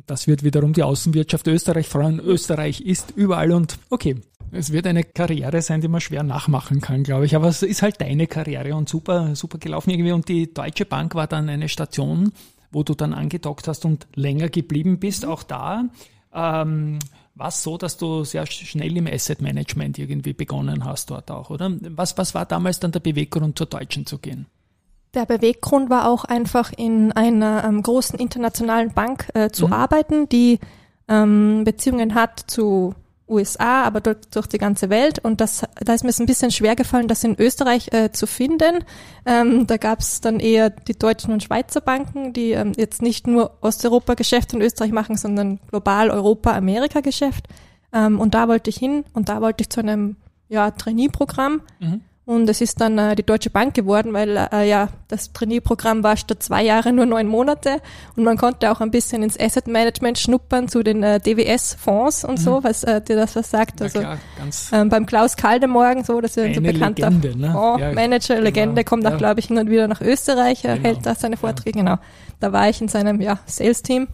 Das 0.07 0.27
wird 0.27 0.43
wiederum 0.43 0.73
die 0.73 0.83
Außenwirtschaft 0.83 1.47
Österreich 1.47 1.87
freuen. 1.87 2.19
Österreich 2.19 2.81
ist 2.81 3.11
überall 3.15 3.51
und 3.51 3.77
okay. 3.89 4.17
Es 4.51 4.71
wird 4.71 4.87
eine 4.87 5.03
Karriere 5.03 5.61
sein, 5.61 5.81
die 5.81 5.87
man 5.87 5.99
schwer 5.99 6.23
nachmachen 6.23 6.79
kann, 6.79 7.03
glaube 7.03 7.25
ich. 7.25 7.35
Aber 7.35 7.47
es 7.47 7.61
ist 7.61 7.81
halt 7.81 7.99
deine 7.99 8.27
Karriere 8.27 8.75
und 8.75 8.87
super, 8.87 9.35
super 9.35 9.57
gelaufen 9.57 9.89
irgendwie. 9.89 10.13
Und 10.13 10.29
die 10.29 10.53
Deutsche 10.53 10.85
Bank 10.85 11.13
war 11.15 11.27
dann 11.27 11.49
eine 11.49 11.67
Station, 11.67 12.31
wo 12.71 12.83
du 12.83 12.93
dann 12.93 13.13
angedockt 13.13 13.67
hast 13.67 13.83
und 13.83 14.07
länger 14.15 14.47
geblieben 14.47 14.99
bist. 14.99 15.25
Auch 15.25 15.43
da 15.43 15.89
ähm, 16.35 16.99
war 17.35 17.49
es 17.49 17.63
so, 17.63 17.77
dass 17.77 17.97
du 17.97 18.23
sehr 18.23 18.45
schnell 18.45 18.95
im 18.97 19.07
Asset 19.07 19.41
Management 19.41 19.97
irgendwie 19.97 20.33
begonnen 20.33 20.85
hast 20.85 21.09
dort 21.09 21.31
auch, 21.31 21.49
oder? 21.49 21.71
Was, 21.81 22.17
was 22.17 22.33
war 22.33 22.45
damals 22.45 22.79
dann 22.79 22.91
der 22.91 23.01
Beweggrund, 23.01 23.57
zur 23.57 23.67
Deutschen 23.67 24.05
zu 24.05 24.19
gehen? 24.19 24.45
Der 25.13 25.25
Beweggrund 25.25 25.89
war 25.89 26.09
auch 26.09 26.25
einfach 26.25 26.73
in 26.75 27.11
einer 27.13 27.63
ähm, 27.63 27.81
großen 27.81 28.19
internationalen 28.19 28.93
Bank 28.93 29.29
äh, 29.33 29.49
zu 29.49 29.67
mhm. 29.67 29.73
arbeiten, 29.73 30.29
die 30.29 30.59
ähm, 31.07 31.63
Beziehungen 31.63 32.15
hat 32.15 32.39
zu 32.47 32.95
USA, 33.27 33.83
aber 33.83 34.01
durch, 34.01 34.17
durch 34.31 34.47
die 34.47 34.57
ganze 34.57 34.89
Welt. 34.89 35.19
Und 35.19 35.41
das, 35.41 35.63
da 35.79 35.93
ist 35.93 36.03
mir 36.03 36.09
es 36.09 36.19
ein 36.19 36.25
bisschen 36.25 36.51
schwer 36.51 36.75
gefallen, 36.75 37.07
das 37.07 37.23
in 37.23 37.35
Österreich 37.39 37.91
äh, 37.91 38.11
zu 38.11 38.27
finden. 38.27 38.83
Ähm, 39.25 39.65
da 39.67 39.77
gab 39.77 39.99
es 39.99 40.21
dann 40.21 40.39
eher 40.39 40.69
die 40.69 40.97
deutschen 40.97 41.33
und 41.33 41.43
Schweizer 41.43 41.81
Banken, 41.81 42.33
die 42.33 42.51
ähm, 42.51 42.73
jetzt 42.75 43.01
nicht 43.01 43.27
nur 43.27 43.57
Osteuropa-Geschäft 43.61 44.53
in 44.53 44.61
Österreich 44.61 44.91
machen, 44.91 45.17
sondern 45.17 45.59
global 45.69 46.11
Europa-Amerika-Geschäft. 46.11 47.47
Ähm, 47.91 48.19
und 48.19 48.35
da 48.35 48.47
wollte 48.47 48.69
ich 48.69 48.77
hin 48.77 49.05
und 49.13 49.29
da 49.29 49.41
wollte 49.41 49.61
ich 49.63 49.69
zu 49.69 49.79
einem 49.79 50.17
ja, 50.47 50.71
Trainee-Programm. 50.71 51.61
Mhm. 51.79 52.01
Und 52.27 52.49
es 52.49 52.59
ist 52.59 52.81
dann 52.81 52.97
äh, 52.97 53.15
die 53.15 53.23
Deutsche 53.23 53.51
Bank 53.51 53.75
geworden, 53.75 54.11
weil 54.11 54.35
äh, 54.51 54.67
ja 54.67 54.87
das 55.09 55.31
Trainee-Programm 55.31 56.01
war 56.01 56.17
statt 56.17 56.41
zwei 56.41 56.63
Jahre 56.63 56.91
nur 56.91 57.05
neun 57.05 57.27
Monate 57.27 57.81
und 58.15 58.23
man 58.23 58.35
konnte 58.35 58.71
auch 58.71 58.81
ein 58.81 58.89
bisschen 58.89 59.21
ins 59.21 59.39
Asset 59.39 59.67
Management 59.67 60.17
schnuppern 60.17 60.67
zu 60.67 60.81
den 60.81 61.03
äh, 61.03 61.19
DWS-Fonds 61.19 62.25
und 62.25 62.39
mhm. 62.39 62.43
so, 62.43 62.63
was 62.63 62.83
äh, 62.83 62.99
dir 62.99 63.15
das 63.15 63.35
was 63.35 63.51
sagt. 63.51 63.79
Ja, 63.79 63.85
also 63.85 63.99
klar, 63.99 64.17
ähm, 64.71 64.89
beim 64.89 65.05
Klaus 65.05 65.37
Kaldemorgen 65.37 66.03
so, 66.03 66.19
das 66.19 66.35
ist 66.35 66.43
ein 66.43 66.55
so 66.55 66.61
bekannter 66.61 67.11
Legende, 67.11 67.37
ne? 67.37 67.51
Fondsmanager, 67.51 68.35
ja, 68.35 68.41
Legende, 68.41 68.83
genau. 68.83 68.89
kommt 68.89 69.05
auch, 69.05 69.11
ja. 69.11 69.17
glaube 69.17 69.39
ich, 69.39 69.45
hin 69.45 69.59
und 69.59 69.69
wieder 69.69 69.87
nach 69.87 70.01
Österreich, 70.01 70.65
äh, 70.65 70.73
genau. 70.73 70.83
hält 70.83 71.05
da 71.05 71.13
seine 71.13 71.37
Vorträge, 71.37 71.77
genau. 71.77 71.97
Da 72.39 72.51
war 72.51 72.67
ich 72.67 72.81
in 72.81 72.87
seinem 72.87 73.21
ja, 73.21 73.37
Sales-Team 73.45 74.07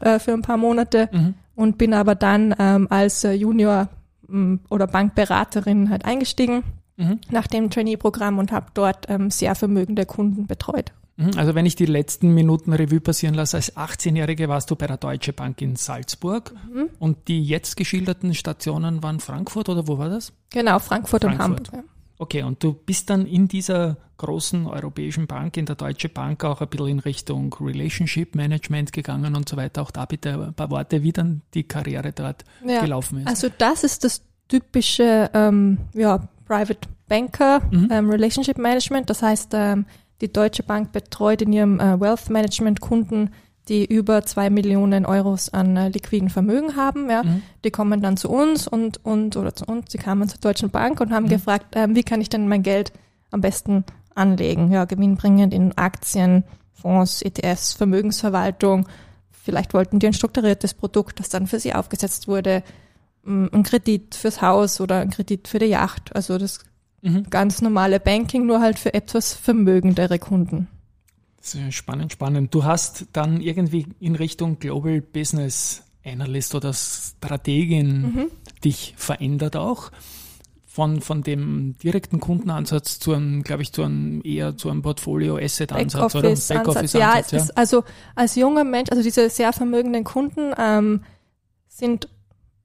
äh, 0.00 0.18
für 0.18 0.32
ein 0.32 0.42
paar 0.42 0.56
Monate 0.56 1.08
mhm. 1.12 1.34
und 1.54 1.78
bin 1.78 1.94
aber 1.94 2.16
dann 2.16 2.56
ähm, 2.58 2.88
als 2.90 3.22
äh, 3.22 3.34
Junior 3.34 3.86
mh, 4.26 4.58
oder 4.68 4.88
Bankberaterin 4.88 5.90
halt 5.90 6.04
eingestiegen 6.04 6.64
mhm. 6.96 7.20
nach 7.30 7.46
dem 7.46 7.70
Trainee-Programm 7.70 8.38
und 8.38 8.52
habe 8.52 8.66
dort 8.74 9.06
ähm, 9.08 9.30
sehr 9.30 9.54
vermögende 9.54 10.06
Kunden 10.06 10.46
betreut. 10.46 10.92
Mhm. 11.16 11.32
Also 11.36 11.54
wenn 11.54 11.66
ich 11.66 11.76
die 11.76 11.86
letzten 11.86 12.32
Minuten 12.34 12.72
Revue 12.72 13.00
passieren 13.00 13.34
lasse, 13.34 13.56
als 13.56 13.76
18-Jährige 13.76 14.48
warst 14.48 14.70
du 14.70 14.76
bei 14.76 14.86
der 14.86 14.96
Deutsche 14.96 15.32
Bank 15.32 15.60
in 15.60 15.76
Salzburg 15.76 16.52
mhm. 16.72 16.88
und 16.98 17.28
die 17.28 17.44
jetzt 17.44 17.76
geschilderten 17.76 18.34
Stationen 18.34 19.02
waren 19.02 19.20
Frankfurt 19.20 19.68
oder 19.68 19.86
wo 19.86 19.98
war 19.98 20.08
das? 20.08 20.32
Genau, 20.50 20.78
Frankfurt, 20.78 21.22
Frankfurt. 21.22 21.32
und 21.32 21.38
Hamburg. 21.38 21.72
Ja. 21.72 21.84
Okay, 22.18 22.44
und 22.44 22.62
du 22.62 22.72
bist 22.72 23.10
dann 23.10 23.26
in 23.26 23.48
dieser 23.48 23.96
großen 24.18 24.68
europäischen 24.68 25.26
Bank, 25.26 25.56
in 25.56 25.66
der 25.66 25.74
Deutsche 25.74 26.08
Bank, 26.08 26.44
auch 26.44 26.60
ein 26.60 26.68
bisschen 26.68 26.86
in 26.86 26.98
Richtung 27.00 27.52
Relationship 27.60 28.36
Management 28.36 28.92
gegangen 28.92 29.34
und 29.34 29.48
so 29.48 29.56
weiter. 29.56 29.82
Auch 29.82 29.90
da 29.90 30.04
bitte 30.04 30.34
ein 30.34 30.54
paar 30.54 30.70
Worte, 30.70 31.02
wie 31.02 31.12
dann 31.12 31.42
die 31.54 31.64
Karriere 31.64 32.12
dort 32.12 32.44
ja, 32.64 32.80
gelaufen 32.80 33.18
ist. 33.18 33.26
Also 33.26 33.48
das 33.58 33.82
ist 33.82 34.04
das 34.04 34.22
typische 34.46 35.30
ähm, 35.34 35.78
ja, 35.94 36.28
Private 36.46 36.88
Banker, 37.08 37.60
mhm. 37.70 37.88
ähm, 37.90 38.10
Relationship 38.10 38.58
Management. 38.58 39.10
Das 39.10 39.22
heißt, 39.22 39.50
ähm, 39.54 39.86
die 40.20 40.32
Deutsche 40.32 40.62
Bank 40.62 40.92
betreut 40.92 41.42
in 41.42 41.52
ihrem 41.52 41.80
äh, 41.80 42.00
Wealth 42.00 42.30
Management 42.30 42.80
Kunden, 42.80 43.30
die 43.68 43.84
über 43.84 44.24
zwei 44.24 44.50
Millionen 44.50 45.06
Euros 45.06 45.48
an 45.50 45.76
äh, 45.76 45.88
liquiden 45.88 46.30
Vermögen 46.30 46.76
haben. 46.76 47.10
Ja. 47.10 47.22
Mhm. 47.22 47.42
Die 47.64 47.70
kommen 47.70 48.00
dann 48.02 48.16
zu 48.16 48.30
uns 48.30 48.66
und, 48.66 49.04
und 49.04 49.36
oder 49.36 49.54
zu 49.54 49.64
uns, 49.66 49.86
die 49.90 49.98
kamen 49.98 50.28
zur 50.28 50.40
Deutschen 50.40 50.70
Bank 50.70 51.00
und 51.00 51.12
haben 51.12 51.26
mhm. 51.26 51.30
gefragt, 51.30 51.66
ähm, 51.74 51.94
wie 51.94 52.02
kann 52.02 52.20
ich 52.20 52.28
denn 52.28 52.48
mein 52.48 52.62
Geld 52.62 52.92
am 53.30 53.40
besten 53.40 53.84
anlegen? 54.14 54.72
Ja, 54.72 54.84
gewinnbringend 54.84 55.54
in 55.54 55.76
Aktien, 55.76 56.44
Fonds, 56.72 57.22
ETFs, 57.22 57.72
Vermögensverwaltung. 57.74 58.88
Vielleicht 59.30 59.74
wollten 59.74 59.98
die 59.98 60.06
ein 60.06 60.12
strukturiertes 60.12 60.74
Produkt, 60.74 61.20
das 61.20 61.28
dann 61.28 61.46
für 61.46 61.58
sie 61.58 61.74
aufgesetzt 61.74 62.28
wurde 62.28 62.62
ein 63.24 63.62
Kredit 63.62 64.14
fürs 64.14 64.42
Haus 64.42 64.80
oder 64.80 65.00
ein 65.00 65.10
Kredit 65.10 65.48
für 65.48 65.58
die 65.58 65.66
Yacht. 65.66 66.14
Also 66.14 66.38
das 66.38 66.60
mhm. 67.02 67.28
ganz 67.30 67.62
normale 67.62 68.00
Banking, 68.00 68.46
nur 68.46 68.60
halt 68.60 68.78
für 68.78 68.94
etwas 68.94 69.32
vermögendere 69.34 70.18
Kunden. 70.18 70.68
Spannend, 71.70 72.12
spannend. 72.12 72.54
Du 72.54 72.64
hast 72.64 73.06
dann 73.12 73.40
irgendwie 73.40 73.86
in 73.98 74.14
Richtung 74.14 74.60
Global 74.60 75.00
Business 75.00 75.82
Analyst 76.04 76.54
oder 76.54 76.72
Strategin 76.72 78.02
mhm. 78.02 78.30
dich 78.64 78.94
verändert 78.96 79.56
auch. 79.56 79.90
Von, 80.66 81.02
von 81.02 81.22
dem 81.22 81.76
direkten 81.82 82.18
Kundenansatz 82.18 82.98
zu 82.98 83.12
einem, 83.12 83.42
glaube 83.42 83.60
ich, 83.60 83.72
zu 83.72 83.82
einem 83.82 84.22
eher 84.24 84.56
zu 84.56 84.70
einem 84.70 84.80
Portfolio-Asset-Ansatz 84.80 86.14
oder 86.14 86.30
Backoffice-Ansatz. 86.30 86.92
Ja, 86.94 87.16
ja. 87.18 87.44
Ist, 87.44 87.58
also 87.58 87.84
als 88.14 88.36
junger 88.36 88.64
Mensch, 88.64 88.90
also 88.90 89.02
diese 89.02 89.28
sehr 89.28 89.52
vermögenden 89.52 90.02
Kunden 90.02 90.54
ähm, 90.56 91.02
sind 91.68 92.08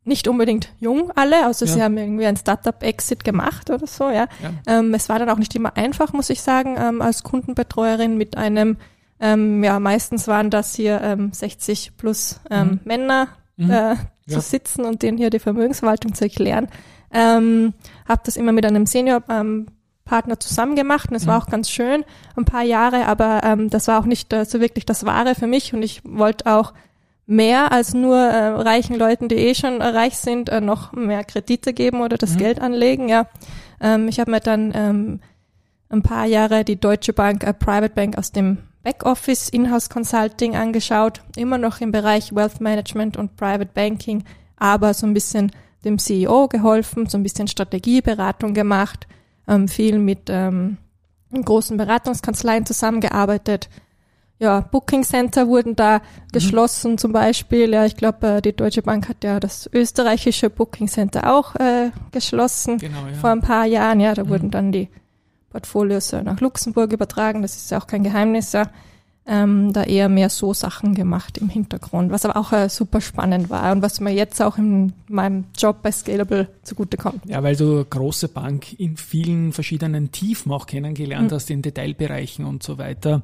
nicht 0.07 0.27
unbedingt 0.27 0.69
jung 0.79 1.11
alle, 1.15 1.47
außer 1.47 1.65
ja. 1.65 1.73
sie 1.73 1.83
haben 1.83 1.97
irgendwie 1.97 2.25
ein 2.25 2.37
Startup-Exit 2.37 3.23
gemacht 3.23 3.69
oder 3.69 3.85
so, 3.87 4.09
ja. 4.09 4.27
ja. 4.41 4.79
Ähm, 4.79 4.93
es 4.93 5.09
war 5.09 5.19
dann 5.19 5.29
auch 5.29 5.37
nicht 5.37 5.55
immer 5.55 5.75
einfach, 5.77 6.13
muss 6.13 6.29
ich 6.29 6.41
sagen, 6.41 6.75
ähm, 6.79 7.01
als 7.01 7.23
Kundenbetreuerin 7.23 8.17
mit 8.17 8.37
einem, 8.37 8.77
ähm, 9.19 9.63
ja, 9.63 9.79
meistens 9.79 10.27
waren 10.27 10.49
das 10.49 10.75
hier 10.75 11.01
ähm, 11.01 11.31
60 11.33 11.97
plus 11.97 12.39
ähm, 12.49 12.67
mhm. 12.67 12.79
Männer 12.85 13.27
mhm. 13.57 13.69
äh, 13.69 13.95
zu 14.27 14.35
ja. 14.35 14.41
sitzen 14.41 14.85
und 14.85 15.01
denen 15.03 15.17
hier 15.17 15.29
die 15.29 15.39
Vermögensverwaltung 15.39 16.13
zu 16.13 16.23
erklären. 16.23 16.67
Ähm, 17.11 17.73
habe 18.07 18.21
das 18.25 18.35
immer 18.37 18.51
mit 18.51 18.65
einem 18.65 18.85
Senior 18.85 19.23
ähm, 19.29 19.67
Partner 20.07 20.39
zusammen 20.39 20.75
gemacht 20.75 21.09
und 21.09 21.15
es 21.15 21.25
mhm. 21.25 21.29
war 21.29 21.43
auch 21.43 21.47
ganz 21.47 21.69
schön, 21.69 22.03
ein 22.35 22.45
paar 22.45 22.63
Jahre, 22.63 23.05
aber 23.05 23.41
ähm, 23.43 23.69
das 23.69 23.87
war 23.87 23.99
auch 23.99 24.05
nicht 24.05 24.33
äh, 24.33 24.45
so 24.45 24.59
wirklich 24.59 24.85
das 24.85 25.05
Wahre 25.05 25.35
für 25.35 25.47
mich 25.47 25.73
und 25.73 25.83
ich 25.83 26.01
wollte 26.03 26.47
auch 26.47 26.73
mehr 27.27 27.73
als 27.73 27.93
nur 27.93 28.17
äh, 28.17 28.47
reichen 28.47 28.95
Leuten, 28.95 29.27
die 29.27 29.35
eh 29.35 29.53
schon 29.53 29.81
reich 29.81 30.17
sind, 30.17 30.49
äh, 30.49 30.61
noch 30.61 30.93
mehr 30.93 31.23
Kredite 31.23 31.73
geben 31.73 32.01
oder 32.01 32.17
das 32.17 32.33
mhm. 32.33 32.37
Geld 32.37 32.59
anlegen. 32.59 33.09
Ja, 33.09 33.27
ähm, 33.79 34.07
ich 34.07 34.19
habe 34.19 34.31
mir 34.31 34.39
dann 34.39 34.71
ähm, 34.73 35.19
ein 35.89 36.01
paar 36.01 36.25
Jahre 36.25 36.63
die 36.63 36.79
Deutsche 36.79 37.13
Bank, 37.13 37.43
äh, 37.43 37.53
Private 37.53 37.93
Bank 37.93 38.17
aus 38.17 38.31
dem 38.31 38.59
Backoffice 38.81 39.49
Inhouse 39.49 39.89
Consulting 39.89 40.55
angeschaut, 40.55 41.21
immer 41.35 41.57
noch 41.57 41.81
im 41.81 41.91
Bereich 41.91 42.33
Wealth 42.33 42.61
Management 42.61 43.17
und 43.17 43.35
Private 43.35 43.71
Banking, 43.73 44.23
aber 44.55 44.93
so 44.93 45.05
ein 45.05 45.13
bisschen 45.13 45.51
dem 45.83 45.99
CEO 45.99 46.47
geholfen, 46.47 47.07
so 47.07 47.17
ein 47.17 47.23
bisschen 47.23 47.49
Strategieberatung 47.49 48.53
gemacht, 48.53 49.05
ähm, 49.49 49.67
viel 49.67 49.99
mit 49.99 50.29
ähm, 50.29 50.77
großen 51.33 51.75
Beratungskanzleien 51.75 52.65
zusammengearbeitet, 52.65 53.69
ja, 54.39 54.59
Booking 54.59 55.03
Center 55.03 55.47
wurden 55.47 55.75
da 55.75 55.97
mhm. 55.97 56.01
geschlossen 56.31 56.97
zum 56.97 57.11
Beispiel. 57.11 57.73
Ja, 57.73 57.85
ich 57.85 57.95
glaube, 57.95 58.27
äh, 58.27 58.41
die 58.41 58.53
Deutsche 58.53 58.83
Bank 58.83 59.09
hat 59.09 59.23
ja 59.23 59.39
das 59.39 59.69
österreichische 59.73 60.49
Booking 60.49 60.87
Center 60.87 61.33
auch 61.33 61.55
äh, 61.55 61.91
geschlossen 62.11 62.77
genau, 62.77 63.07
ja. 63.07 63.13
vor 63.13 63.31
ein 63.31 63.41
paar 63.41 63.65
Jahren. 63.65 63.99
Ja, 63.99 64.13
da 64.13 64.23
mhm. 64.23 64.29
wurden 64.29 64.51
dann 64.51 64.71
die 64.71 64.89
Portfolios 65.49 66.13
äh, 66.13 66.21
nach 66.21 66.39
Luxemburg 66.39 66.93
übertragen. 66.93 67.41
Das 67.41 67.55
ist 67.55 67.71
ja 67.71 67.79
auch 67.79 67.87
kein 67.87 68.03
Geheimnis. 68.03 68.51
Ja. 68.51 68.69
Ähm, 69.29 69.73
da 69.73 69.83
eher 69.83 70.07
mehr 70.07 70.29
so 70.29 70.53
Sachen 70.53 70.95
gemacht 70.95 71.37
im 71.37 71.49
Hintergrund, 71.49 72.11
was 72.11 72.23
aber 72.23 72.37
auch 72.39 72.53
äh, 72.53 72.69
super 72.69 73.01
spannend 73.01 73.49
war 73.49 73.73
und 73.73 73.81
was 73.81 73.99
mir 73.99 74.13
jetzt 74.13 74.41
auch 74.41 74.57
in 74.57 74.93
meinem 75.09 75.43
Job 75.57 75.81
bei 75.81 75.91
Scalable 75.91 76.47
zugutekommt. 76.63 77.25
Ja, 77.25 77.43
weil 77.43 77.57
du 77.57 77.83
große 77.83 78.29
Bank 78.29 78.79
in 78.79 78.95
vielen 78.95 79.51
verschiedenen 79.51 80.13
Tiefen 80.13 80.53
auch 80.53 80.65
kennengelernt 80.65 81.31
mhm. 81.31 81.35
hast, 81.35 81.49
in 81.49 81.61
Detailbereichen 81.61 82.45
und 82.45 82.63
so 82.63 82.77
weiter 82.77 83.21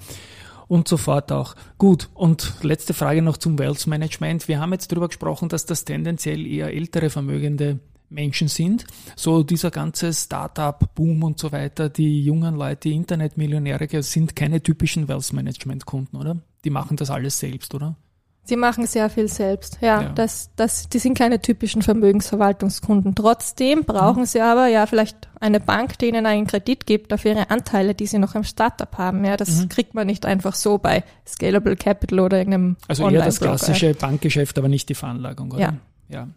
und 0.67 0.88
so 0.88 0.98
fort 0.98 1.32
auch. 1.32 1.55
Gut, 1.77 2.10
und 2.13 2.53
letzte 2.62 2.93
Frage 2.93 3.22
noch 3.22 3.38
zum 3.38 3.60
Wealth 3.60 3.88
Management. 3.88 4.48
Wir 4.48 4.60
haben 4.60 4.72
jetzt 4.74 4.91
darüber 4.91 5.08
gesprochen, 5.08 5.50
dass 5.50 5.65
das 5.65 5.86
tendenziell 5.86 6.46
eher 6.46 6.74
ältere 6.74 7.10
vermögende 7.10 7.79
Menschen 8.10 8.48
sind. 8.48 8.86
So 9.15 9.43
dieser 9.43 9.72
ganze 9.72 10.13
Startup-Boom 10.13 11.24
und 11.24 11.39
so 11.39 11.51
weiter, 11.51 11.89
die 11.89 12.24
jungen 12.24 12.55
Leute, 12.55 12.89
Internetmillionäre 12.89 14.03
sind 14.03 14.36
keine 14.36 14.62
typischen 14.62 15.08
Wealth 15.08 15.34
Management-Kunden, 15.34 16.15
oder? 16.17 16.38
Die 16.63 16.70
machen 16.70 16.96
das 16.96 17.10
alles 17.10 17.39
selbst, 17.39 17.74
oder? 17.74 17.96
Sie 18.45 18.57
machen 18.57 18.85
sehr 18.88 19.09
viel 19.09 19.29
selbst. 19.29 19.77
Ja, 19.79 20.01
ja, 20.01 20.09
Das, 20.09 20.50
das, 20.57 20.89
die 20.89 21.00
sind 21.00 21.17
keine 21.17 21.41
typischen 21.41 21.81
Vermögensverwaltungskunden. 21.81 23.15
Trotzdem 23.15 23.85
brauchen 23.85 24.21
mhm. 24.21 24.25
sie 24.25 24.41
aber 24.41 24.67
ja 24.67 24.85
vielleicht 24.85 25.29
eine 25.39 25.62
Bank, 25.62 25.97
die 26.00 26.07
ihnen 26.07 26.25
einen 26.25 26.45
Kredit 26.45 26.85
gibt 26.85 27.13
auf 27.13 27.23
ihre 27.23 27.50
Anteile, 27.50 27.95
die 27.95 28.05
sie 28.05 28.19
noch 28.19 28.35
im 28.35 28.43
Startup 28.43 28.97
haben. 28.97 29.23
Ja, 29.23 29.38
das 29.38 29.62
mhm. 29.62 29.69
kriegt 29.69 29.93
man 29.93 30.07
nicht 30.07 30.25
einfach 30.25 30.55
so 30.55 30.77
bei 30.77 31.05
Scalable 31.25 31.77
Capital 31.77 32.19
oder 32.19 32.38
irgendeinem 32.38 32.75
Also 32.89 33.09
eher 33.09 33.23
das 33.23 33.39
klassische 33.39 33.93
Bankgeschäft, 33.93 34.57
aber 34.57 34.67
nicht 34.67 34.89
die 34.89 34.95
Veranlagung, 34.95 35.51
oder? 35.51 35.62
Ja. 35.62 35.73
ja. 36.09 36.27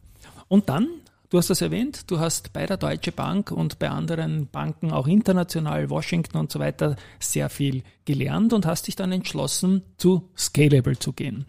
Und 0.47 0.69
dann, 0.69 0.87
du 1.31 1.39
hast 1.39 1.51
das 1.51 1.61
erwähnt, 1.61 2.09
du 2.09 2.21
hast 2.21 2.53
bei 2.53 2.67
der 2.67 2.77
Deutsche 2.77 3.11
Bank 3.11 3.51
und 3.51 3.81
bei 3.81 3.91
anderen 3.91 4.47
Banken, 4.47 4.93
auch 4.93 5.09
international, 5.09 5.91
Washington 5.91 6.39
und 6.39 6.53
so 6.53 6.61
weiter, 6.61 6.95
sehr 7.19 7.51
viel 7.51 7.83
gelernt 8.05 8.53
und 8.53 8.65
hast 8.65 8.87
dich 8.87 8.95
dann 8.95 9.11
entschlossen, 9.11 9.83
zu 9.99 10.29
Scalable 10.37 11.01
zu 11.01 11.13
gehen 11.13 11.47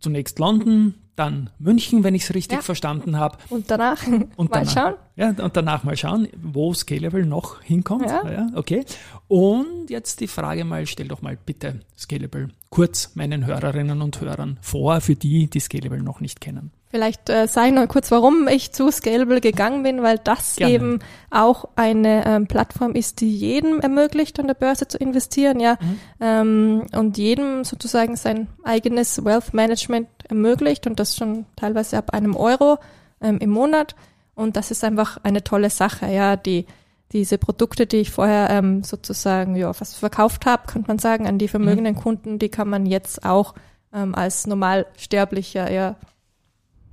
zunächst 0.00 0.38
London, 0.38 0.94
dann 1.16 1.50
München, 1.58 2.04
wenn 2.04 2.14
ich 2.14 2.24
es 2.24 2.34
richtig 2.34 2.58
ja. 2.58 2.62
verstanden 2.62 3.16
habe. 3.16 3.38
Und 3.48 3.70
danach 3.70 4.06
und 4.36 4.50
mal 4.50 4.64
danach, 4.64 4.72
schauen. 4.72 4.94
Ja, 5.16 5.28
und 5.28 5.56
danach 5.56 5.84
mal 5.84 5.96
schauen, 5.96 6.28
wo 6.40 6.72
Scalable 6.74 7.24
noch 7.26 7.62
hinkommt. 7.62 8.06
Ja. 8.06 8.30
ja. 8.30 8.46
okay. 8.54 8.84
Und 9.28 9.88
jetzt 9.88 10.20
die 10.20 10.28
Frage 10.28 10.64
mal, 10.64 10.86
stell 10.86 11.08
doch 11.08 11.22
mal 11.22 11.36
bitte 11.36 11.80
Scalable 11.98 12.48
kurz 12.70 13.14
meinen 13.14 13.46
Hörerinnen 13.46 14.02
und 14.02 14.20
Hörern 14.20 14.58
vor, 14.60 15.00
für 15.00 15.16
die, 15.16 15.48
die 15.48 15.60
Scalable 15.60 16.02
noch 16.02 16.20
nicht 16.20 16.40
kennen. 16.40 16.70
Vielleicht 16.96 17.28
äh, 17.28 17.46
sage 17.46 17.68
ich 17.68 17.74
noch 17.74 17.88
kurz, 17.88 18.10
warum 18.10 18.48
ich 18.48 18.72
zu 18.72 18.90
Scalable 18.90 19.42
gegangen 19.42 19.82
bin, 19.82 20.02
weil 20.02 20.16
das 20.16 20.56
Gerne. 20.56 20.72
eben 20.72 20.98
auch 21.30 21.66
eine 21.76 22.24
ähm, 22.24 22.46
Plattform 22.46 22.92
ist, 22.92 23.20
die 23.20 23.36
jedem 23.36 23.80
ermöglicht, 23.80 24.40
an 24.40 24.46
der 24.46 24.54
Börse 24.54 24.88
zu 24.88 24.96
investieren, 24.96 25.60
ja, 25.60 25.76
mhm. 25.78 25.98
ähm, 26.20 26.86
und 26.96 27.18
jedem 27.18 27.64
sozusagen 27.64 28.16
sein 28.16 28.48
eigenes 28.64 29.22
Wealth 29.22 29.52
Management 29.52 30.08
ermöglicht 30.26 30.86
und 30.86 30.98
das 30.98 31.16
schon 31.16 31.44
teilweise 31.54 31.98
ab 31.98 32.14
einem 32.14 32.34
Euro 32.34 32.78
ähm, 33.20 33.36
im 33.40 33.50
Monat. 33.50 33.94
Und 34.34 34.56
das 34.56 34.70
ist 34.70 34.82
einfach 34.82 35.18
eine 35.22 35.44
tolle 35.44 35.68
Sache, 35.68 36.06
ja, 36.06 36.36
die 36.36 36.64
diese 37.12 37.36
Produkte, 37.36 37.86
die 37.86 37.98
ich 37.98 38.10
vorher 38.10 38.48
ähm, 38.48 38.84
sozusagen 38.84 39.54
ja 39.54 39.70
fast 39.74 39.96
verkauft 39.96 40.46
habe, 40.46 40.66
könnte 40.66 40.88
man 40.88 40.98
sagen, 40.98 41.26
an 41.26 41.36
die 41.36 41.48
vermögenden 41.48 41.94
mhm. 41.94 42.00
Kunden, 42.00 42.38
die 42.38 42.48
kann 42.48 42.70
man 42.70 42.86
jetzt 42.86 43.22
auch 43.22 43.52
ähm, 43.92 44.14
als 44.14 44.46
Normalsterblicher 44.46 45.70
ja 45.70 45.96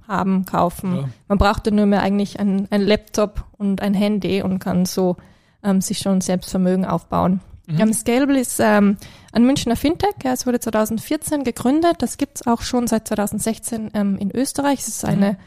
haben, 0.08 0.46
kaufen. 0.46 0.96
Ja. 0.96 1.10
Man 1.28 1.38
brauchte 1.38 1.72
nur 1.72 1.86
mehr 1.86 2.02
eigentlich 2.02 2.40
ein, 2.40 2.68
ein 2.72 2.82
Laptop 2.82 3.46
und 3.58 3.82
ein 3.82 3.94
Handy 3.94 4.42
und 4.42 4.60
kann 4.60 4.86
so 4.86 5.18
ähm, 5.64 5.82
sich 5.82 6.00
schon 6.00 6.22
selbst 6.22 6.52
Vermögen 6.52 6.86
aufbauen. 6.86 7.42
Mhm. 7.68 7.80
Ähm, 7.80 7.94
Scalable 7.94 8.40
ist 8.40 8.60
ähm, 8.60 8.98
ein 9.32 9.46
Münchner 9.46 9.76
Fintech. 9.76 10.16
Ja, 10.24 10.34
es 10.34 10.46
wurde 10.46 10.60
2014 10.60 11.44
gegründet. 11.44 11.96
Das 12.00 12.18
gibt's 12.18 12.46
auch 12.46 12.62
schon 12.62 12.88
seit 12.88 13.08
2016 13.08 13.92
ähm, 13.94 14.18
in 14.18 14.32
Österreich. 14.36 14.80
Es 14.80 14.90
ist 14.90 15.06
eine 15.06 15.32
mhm. 15.32 15.38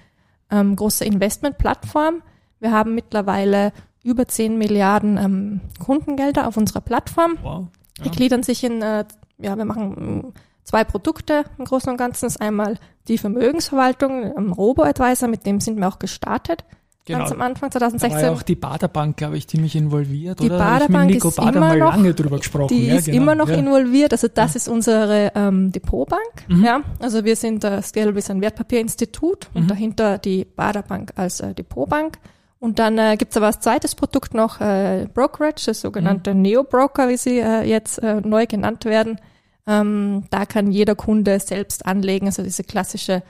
ähm, 0.51 0.77
große 0.77 1.05
Investmentplattform. 1.05 2.23
Wir 2.61 2.73
haben 2.73 2.95
mittlerweile 2.95 3.73
über 4.03 4.27
10 4.27 4.57
Milliarden 4.57 5.19
ähm, 5.19 5.61
Kundengelder 5.85 6.47
auf 6.47 6.57
unserer 6.57 6.81
Plattform. 6.81 7.37
Wow. 7.43 7.67
Ja. 7.99 8.05
Die 8.05 8.11
gliedern 8.11 8.43
sich 8.43 8.65
in, 8.65 8.81
äh, 8.81 9.05
ja, 9.39 9.57
wir 9.57 9.65
machen 9.65 10.33
zwei 10.65 10.85
Produkte 10.85 11.45
im 11.59 11.65
Großen 11.65 11.91
und 11.91 11.97
Ganzen. 11.97 12.27
Das 12.27 12.37
ist 12.37 12.41
einmal 12.41 12.79
die 13.09 13.19
Vermögensverwaltung, 13.19 14.37
ein 14.37 14.53
Robo-Advisor, 14.53 15.29
mit 15.29 15.47
dem 15.47 15.61
sind 15.61 15.79
wir 15.79 15.89
auch 15.89 15.99
gestartet. 15.99 16.65
Genau. 17.07 17.21
Ganz 17.21 17.31
am 17.31 17.41
Anfang 17.41 17.71
2016. 17.71 18.11
Da 18.11 18.17
war 18.17 18.33
ja 18.33 18.37
auch 18.37 18.43
die 18.43 18.57
Baderbank, 18.57 19.17
glaube 19.17 19.37
ich, 19.37 19.47
ziemlich 19.47 19.77
involviert, 19.77 20.41
die 20.41 20.47
oder? 20.47 20.59
Baderbank 20.59 21.15
ist 21.15 21.37
Bader 21.37 21.57
immer 21.57 21.77
noch, 21.77 21.93
lange 21.93 22.15
drüber 22.15 22.39
gesprochen. 22.39 22.75
Die 22.75 22.89
ja, 22.89 22.97
ist 22.97 23.05
genau. 23.05 23.19
immer 23.19 23.35
noch 23.37 23.49
ja. 23.49 23.55
involviert. 23.55 24.13
Also 24.13 24.27
das 24.27 24.55
ja. 24.55 24.57
ist 24.57 24.69
unsere 24.69 25.31
ähm, 25.37 25.71
Depotbank. 25.71 26.49
Mhm. 26.49 26.65
Ja, 26.65 26.81
also 26.99 27.25
wir 27.25 27.37
sind 27.37 27.63
äh, 27.63 27.81
Scalable 27.81 28.19
ist 28.19 28.29
ein 28.29 28.41
Wertpapierinstitut 28.41 29.49
mhm. 29.55 29.61
und 29.61 29.71
dahinter 29.71 30.19
die 30.19 30.45
Baderbank 30.45 31.13
als 31.15 31.39
äh, 31.39 31.55
Depotbank. 31.55 32.19
Und 32.59 32.81
dann 32.81 32.99
äh, 32.99 33.17
gibt 33.17 33.31
es 33.31 33.37
aber 33.37 33.47
als 33.47 33.61
zweites 33.61 33.95
Produkt 33.95 34.35
noch 34.35 34.61
äh, 34.61 35.07
Brokerage, 35.15 35.67
das 35.67 35.83
sogenannte 35.83 36.35
mhm. 36.35 36.43
Neo-Broker, 36.43 37.09
wie 37.09 37.17
sie 37.17 37.39
äh, 37.39 37.63
jetzt 37.63 38.03
äh, 38.03 38.21
neu 38.21 38.47
genannt 38.47 38.85
werden. 38.85 39.21
Ähm, 39.66 40.25
da 40.30 40.46
kann 40.46 40.70
jeder 40.70 40.94
Kunde 40.94 41.40
selbst 41.40 41.87
anlegen, 41.87 42.26
also 42.26 42.42
diese 42.42 42.64
klassische 42.64 43.23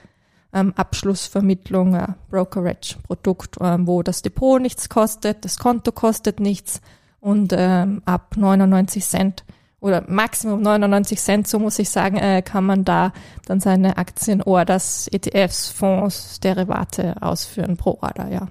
ähm, 0.53 0.73
Abschlussvermittlung, 0.75 1.95
äh, 1.95 2.07
Brokerage-Produkt, 2.29 3.59
äh, 3.59 3.77
wo 3.79 4.03
das 4.03 4.21
Depot 4.21 4.61
nichts 4.61 4.89
kostet, 4.89 5.43
das 5.45 5.57
Konto 5.57 5.91
kostet 5.91 6.39
nichts 6.39 6.81
und 7.19 7.53
ähm, 7.55 8.01
ab 8.05 8.35
99 8.37 9.03
Cent 9.03 9.43
oder 9.79 10.03
Maximum 10.07 10.61
99 10.61 11.19
Cent, 11.19 11.47
so 11.47 11.59
muss 11.59 11.79
ich 11.79 11.89
sagen, 11.89 12.17
äh, 12.17 12.41
kann 12.41 12.65
man 12.65 12.83
da 12.83 13.13
dann 13.45 13.59
seine 13.59 13.97
Aktien, 13.97 14.41
Orders, 14.41 15.07
ETFs, 15.11 15.69
Fonds, 15.69 16.39
Derivate 16.39 17.15
ausführen 17.21 17.77
pro 17.77 17.97
Order, 18.01 18.29
ja. 18.29 18.47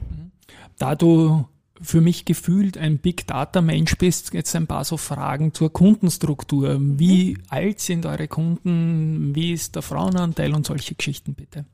Da 0.78 0.94
du 0.94 1.46
für 1.80 2.00
mich 2.00 2.24
gefühlt 2.24 2.78
ein 2.78 2.98
Big 2.98 3.26
Data 3.26 3.60
Mensch 3.60 3.96
bist, 3.96 4.32
jetzt 4.34 4.54
ein 4.56 4.66
paar 4.66 4.84
so 4.84 4.96
Fragen 4.96 5.52
zur 5.52 5.72
Kundenstruktur. 5.72 6.76
Wie 6.80 7.34
mhm. 7.34 7.42
alt 7.48 7.80
sind 7.80 8.06
eure 8.06 8.28
Kunden? 8.28 9.34
Wie 9.34 9.52
ist 9.52 9.74
der 9.74 9.82
Frauenanteil 9.82 10.54
und 10.54 10.66
solche 10.66 10.94
Geschichten 10.94 11.34
bitte? 11.34 11.64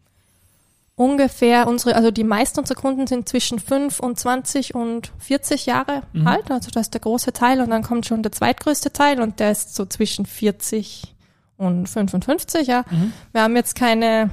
Ungefähr 0.95 1.67
unsere, 1.69 1.97
also 1.97 2.11
die 2.11 2.25
meisten 2.25 2.61
unserer 2.61 2.79
Kunden 2.79 3.07
sind 3.07 3.29
zwischen 3.29 3.59
25 3.59 4.75
und 4.75 5.13
40 5.19 5.67
Jahre 5.67 6.03
mhm. 6.13 6.27
alt, 6.27 6.51
also 6.51 6.71
das 6.71 6.83
ist 6.83 6.95
der 6.95 7.01
große 7.01 7.33
Teil 7.33 7.63
und 7.63 7.71
dann 7.71 7.83
kommt 7.83 8.05
schon 8.05 8.23
der 8.23 8.31
zweitgrößte 8.31 8.93
Teil 8.93 9.21
und 9.23 9.41
der 9.41 9.53
ist 9.53 9.75
so 9.75 9.87
zwischen 9.87 10.27
40 10.27 11.15
und 11.57 11.89
55, 11.89 12.67
ja. 12.69 12.85
Mhm. 12.91 13.13
Wir 13.33 13.43
haben 13.43 13.57
jetzt 13.57 13.75
keine, 13.75 14.31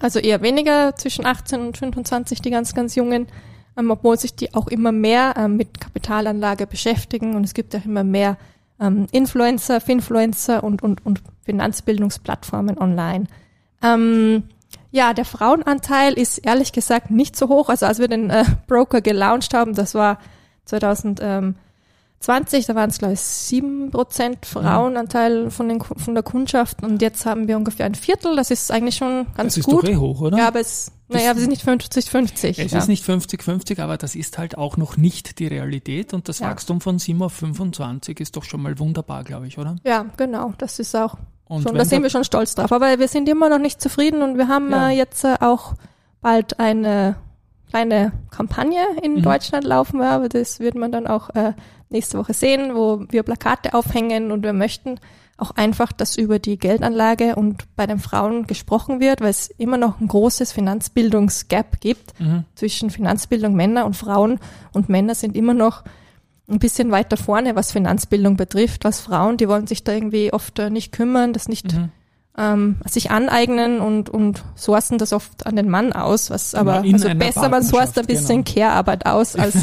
also 0.00 0.18
eher 0.20 0.40
weniger 0.40 0.96
zwischen 0.96 1.26
18 1.26 1.60
und 1.60 1.76
25, 1.76 2.40
die 2.40 2.50
ganz, 2.50 2.74
ganz 2.74 2.94
jungen 2.94 3.26
ähm, 3.78 3.90
obwohl 3.90 4.18
sich 4.18 4.34
die 4.34 4.54
auch 4.54 4.66
immer 4.66 4.92
mehr 4.92 5.34
ähm, 5.36 5.56
mit 5.56 5.80
Kapitalanlage 5.80 6.66
beschäftigen 6.66 7.36
und 7.36 7.44
es 7.44 7.54
gibt 7.54 7.74
auch 7.76 7.84
immer 7.84 8.04
mehr 8.04 8.36
ähm, 8.80 9.06
Influencer, 9.12 9.80
Finfluencer 9.80 10.64
und, 10.64 10.82
und, 10.82 11.04
und 11.06 11.22
Finanzbildungsplattformen 11.44 12.78
online. 12.78 13.26
Ähm, 13.82 14.44
ja, 14.90 15.14
der 15.14 15.24
Frauenanteil 15.24 16.14
ist 16.14 16.38
ehrlich 16.38 16.72
gesagt 16.72 17.10
nicht 17.10 17.36
so 17.36 17.48
hoch. 17.48 17.68
Also 17.68 17.86
als 17.86 17.98
wir 17.98 18.08
den 18.08 18.30
äh, 18.30 18.44
Broker 18.66 19.00
gelauncht 19.00 19.54
haben, 19.54 19.74
das 19.74 19.94
war 19.94 20.18
2013, 20.64 21.56
20, 22.20 22.66
da 22.66 22.74
waren 22.74 22.90
es 22.90 22.98
glaube 22.98 23.14
ich 23.14 23.20
sieben 23.20 23.90
Prozent 23.90 24.44
Frauenanteil 24.44 25.50
von, 25.50 25.68
den, 25.68 25.80
von 25.80 26.14
der 26.14 26.22
Kundschaft 26.24 26.82
und 26.82 27.00
jetzt 27.00 27.24
haben 27.26 27.46
wir 27.46 27.56
ungefähr 27.56 27.86
ein 27.86 27.94
Viertel. 27.94 28.34
Das 28.36 28.50
ist 28.50 28.70
eigentlich 28.72 28.96
schon 28.96 29.26
ganz 29.36 29.54
das 29.54 29.58
ist 29.58 29.64
gut. 29.64 29.84
Doch 29.84 29.88
eh 29.88 29.96
hoch, 29.96 30.20
oder? 30.20 30.36
Ja, 30.36 30.48
aber 30.48 30.60
es, 30.60 30.90
naja, 31.08 31.34
wir 31.34 31.40
sind 31.40 31.50
nicht 31.50 31.64
50-50. 31.66 32.60
Es 32.62 32.72
ja. 32.72 32.78
ist 32.78 32.88
nicht 32.88 33.04
50-50, 33.04 33.80
aber 33.80 33.96
das 33.98 34.14
ist 34.16 34.36
halt 34.36 34.58
auch 34.58 34.76
noch 34.76 34.96
nicht 34.96 35.38
die 35.38 35.46
Realität 35.46 36.12
und 36.12 36.28
das 36.28 36.40
Ja. 36.40 36.48
Wachstum 36.50 36.80
von 36.80 36.98
7 36.98 37.22
auf 37.22 37.32
25 37.34 38.18
ist 38.20 38.36
doch 38.36 38.44
schon 38.44 38.62
mal 38.62 38.78
wunderbar, 38.78 39.22
glaube 39.22 39.46
ich, 39.46 39.56
oder? 39.58 39.76
Ja, 39.84 40.06
genau. 40.16 40.54
Das 40.58 40.78
ist 40.80 40.96
auch 40.96 41.14
Und 41.46 41.62
schon, 41.62 41.76
da 41.76 41.84
sind 41.84 42.02
wir 42.02 42.10
schon 42.10 42.24
stolz 42.24 42.56
drauf. 42.56 42.72
Aber 42.72 42.98
wir 42.98 43.08
sind 43.08 43.28
immer 43.28 43.48
noch 43.48 43.58
nicht 43.60 43.80
zufrieden 43.80 44.22
und 44.22 44.36
wir 44.38 44.48
haben 44.48 44.70
Ja. 44.70 44.90
äh, 44.90 44.96
jetzt 44.96 45.24
äh, 45.24 45.36
auch 45.40 45.74
bald 46.20 46.58
eine 46.58 47.14
kleine 47.68 48.12
Kampagne 48.30 48.80
in 49.02 49.14
Mhm. 49.16 49.22
Deutschland 49.22 49.64
laufen. 49.64 50.00
Ja, 50.00 50.16
aber 50.16 50.28
das 50.28 50.60
wird 50.60 50.74
man 50.74 50.90
dann 50.92 51.06
auch 51.06 51.30
äh, 51.34 51.52
nächste 51.90 52.18
Woche 52.18 52.34
sehen, 52.34 52.74
wo 52.74 53.04
wir 53.10 53.22
Plakate 53.22 53.74
aufhängen 53.74 54.30
und 54.32 54.42
wir 54.42 54.52
möchten 54.52 54.98
auch 55.40 55.52
einfach, 55.52 55.92
dass 55.92 56.16
über 56.16 56.40
die 56.40 56.58
Geldanlage 56.58 57.36
und 57.36 57.64
bei 57.76 57.86
den 57.86 58.00
Frauen 58.00 58.46
gesprochen 58.48 58.98
wird, 58.98 59.20
weil 59.20 59.30
es 59.30 59.48
immer 59.56 59.76
noch 59.76 60.00
ein 60.00 60.08
großes 60.08 60.50
Finanzbildungsgap 60.52 61.80
gibt 61.80 62.18
Mhm. 62.20 62.44
zwischen 62.54 62.90
Finanzbildung 62.90 63.54
Männer 63.54 63.86
und 63.86 63.96
Frauen 63.96 64.40
und 64.72 64.88
Männer 64.88 65.14
sind 65.14 65.36
immer 65.36 65.54
noch 65.54 65.84
ein 66.50 66.58
bisschen 66.58 66.90
weiter 66.90 67.16
vorne, 67.16 67.54
was 67.54 67.72
Finanzbildung 67.72 68.36
betrifft, 68.36 68.84
als 68.86 69.00
Frauen, 69.00 69.36
die 69.36 69.48
wollen 69.48 69.66
sich 69.66 69.84
da 69.84 69.92
irgendwie 69.92 70.32
oft 70.32 70.58
äh, 70.58 70.70
nicht 70.70 70.92
kümmern, 70.92 71.32
das 71.32 71.46
nicht 71.48 71.72
Mhm. 71.72 71.90
Ähm, 72.38 72.76
sich 72.88 73.10
aneignen 73.10 73.80
und, 73.80 74.08
und 74.08 74.44
sourcen 74.54 74.96
das 74.98 75.12
oft 75.12 75.46
an 75.46 75.56
den 75.56 75.68
Mann 75.68 75.92
aus, 75.92 76.30
was 76.30 76.54
aber 76.54 76.84
in 76.84 76.94
also 76.94 77.08
besser, 77.14 77.48
man 77.48 77.62
sourced 77.62 77.98
ein 77.98 78.06
bisschen 78.06 78.44
Care-Arbeit 78.44 79.06
aus 79.06 79.34
als, 79.36 79.56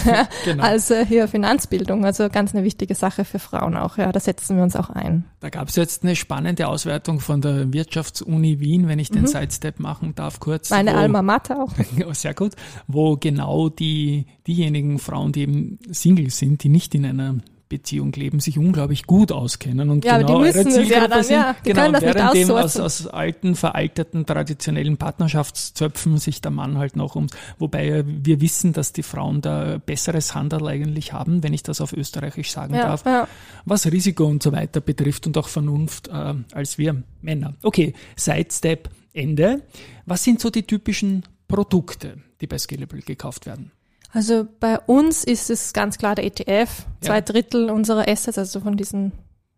Genau. 0.44 0.63
als 0.63 0.91
äh, 0.91 1.05
hier 1.05 1.27
Finanzbildung. 1.27 2.03
Also 2.05 2.29
ganz 2.29 2.53
eine 2.53 2.63
wichtige 2.65 2.94
Sache 2.96 3.24
für 3.25 3.39
Frauen 3.39 3.77
auch, 3.77 3.98
ja, 3.98 4.12
da 4.12 4.20
setzen 4.20 4.58
wir 4.58 4.63
uns 4.63 4.75
auch 4.75 4.89
ein. 4.89 5.24
Da 5.39 5.50
gab 5.50 5.70
es 5.70 5.75
jetzt 5.75 6.03
eine 6.03 6.15
spannende 6.15 6.67
Auswertung 6.67 7.20
von 7.20 7.41
der 7.41 7.72
Wirtschaftsuni 7.72 8.60
Wien, 8.60 8.88
wenn 8.88 9.00
ich 9.00 9.10
den 9.10 9.25
Sidestep 9.27 9.79
machen 9.79 10.13
darf, 10.15 10.39
kurz. 10.39 10.70
Mhm. 10.70 10.75
Meine 10.77 10.94
wo- 10.94 10.98
Alma 10.98 11.22
Mater 11.22 11.63
auch. 11.63 11.72
Ja, 11.98 12.13
sehr 12.13 12.34
gut, 12.34 12.53
wo 12.88 13.15
genau 13.15 13.70
die, 13.70 14.25
diejenigen 14.48 15.00
Frauen, 15.00 15.32
die 15.32 15.41
eben 15.41 15.79
Single 15.91 16.29
sind, 16.29 16.63
die 16.63 16.70
nicht 16.70 16.94
in 16.96 17.05
einer 17.05 17.36
Beziehung 17.68 18.12
leben, 18.14 18.40
sich 18.40 18.58
unglaublich 18.60 19.08
gut 19.08 19.32
auskennen 19.32 19.90
und 19.90 20.06
Ja, 20.06 20.16
aber 20.16 20.24
genau 20.26 20.38
die 20.40 20.46
müssen 20.46 20.70
ja 20.70 20.76
Zielgruppe 20.76 21.10
dann, 21.10 21.24
sind. 21.24 21.36
ja. 21.36 21.56
Die 21.66 21.70
genau, 21.70 21.92
das 21.92 22.02
nicht 22.02 22.16
während 22.16 22.34
dem 22.36 22.52
aus, 22.52 22.78
aus 22.80 23.08
alten, 23.08 23.56
veralteten, 23.56 24.26
traditionellen 24.26 24.98
Partnerschaftszöpfen 24.98 26.18
sich 26.18 26.42
der 26.42 26.52
Mann 26.52 26.78
halt 26.78 26.96
noch 26.96 27.16
ums, 27.16 27.32
wobei 27.58 28.04
wir 28.06 28.42
wissen, 28.42 28.74
dass 28.74 28.94
die 28.94 29.04
Frauen 29.04 29.42
da 29.42 29.80
besseres 29.84 30.36
Handel 30.36 30.68
eigentlich 30.68 31.14
haben, 31.14 31.42
wenn 31.44 31.54
ich 31.54 31.64
das 31.64 31.82
auf 31.82 31.94
österreichisch 31.94 32.52
sagen 32.52 32.76
Ja, 32.76 32.84
darf 32.84 33.06
ja. 33.06 33.28
was 33.66 33.86
Risiko 33.92 34.26
und 34.26 34.44
so 34.44 34.52
weiter 34.52 34.82
betrifft 34.82 35.26
und 35.28 35.38
auch 35.38 35.48
Vernunft 35.48 36.08
äh, 36.08 36.34
als 36.54 36.78
wir 36.78 37.04
Männer. 37.22 37.54
Okay, 37.64 37.94
Sidestep 38.16 38.90
Ende. 39.14 39.62
Was 40.06 40.24
sind 40.24 40.40
so 40.40 40.50
die 40.50 40.64
typischen 40.64 41.24
Produkte, 41.48 42.18
die 42.42 42.48
bei 42.48 42.58
Scalable 42.58 43.02
gekauft 43.02 43.46
werden? 43.46 43.72
Also 44.16 44.48
bei 44.60 44.80
uns 44.80 45.24
ist 45.26 45.50
es 45.50 45.74
ganz 45.74 45.98
klar 45.98 46.16
der 46.16 46.26
ETF. 46.26 46.86
Zwei 47.02 47.16
Ja. 47.16 47.22
Drittel 47.22 47.70
unserer 47.70 48.08
Assets, 48.08 48.38
also 48.38 48.62
von 48.62 48.78
diesen 48.78 49.12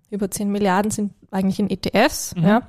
über 0.09 0.31
10 0.31 0.51
Milliarden, 0.51 0.89
sind 0.91 1.13
eigentlich 1.31 1.59
in 1.59 1.69
ETFs. 1.69 2.35
Mhm. 2.35 2.43
Ja. 2.43 2.61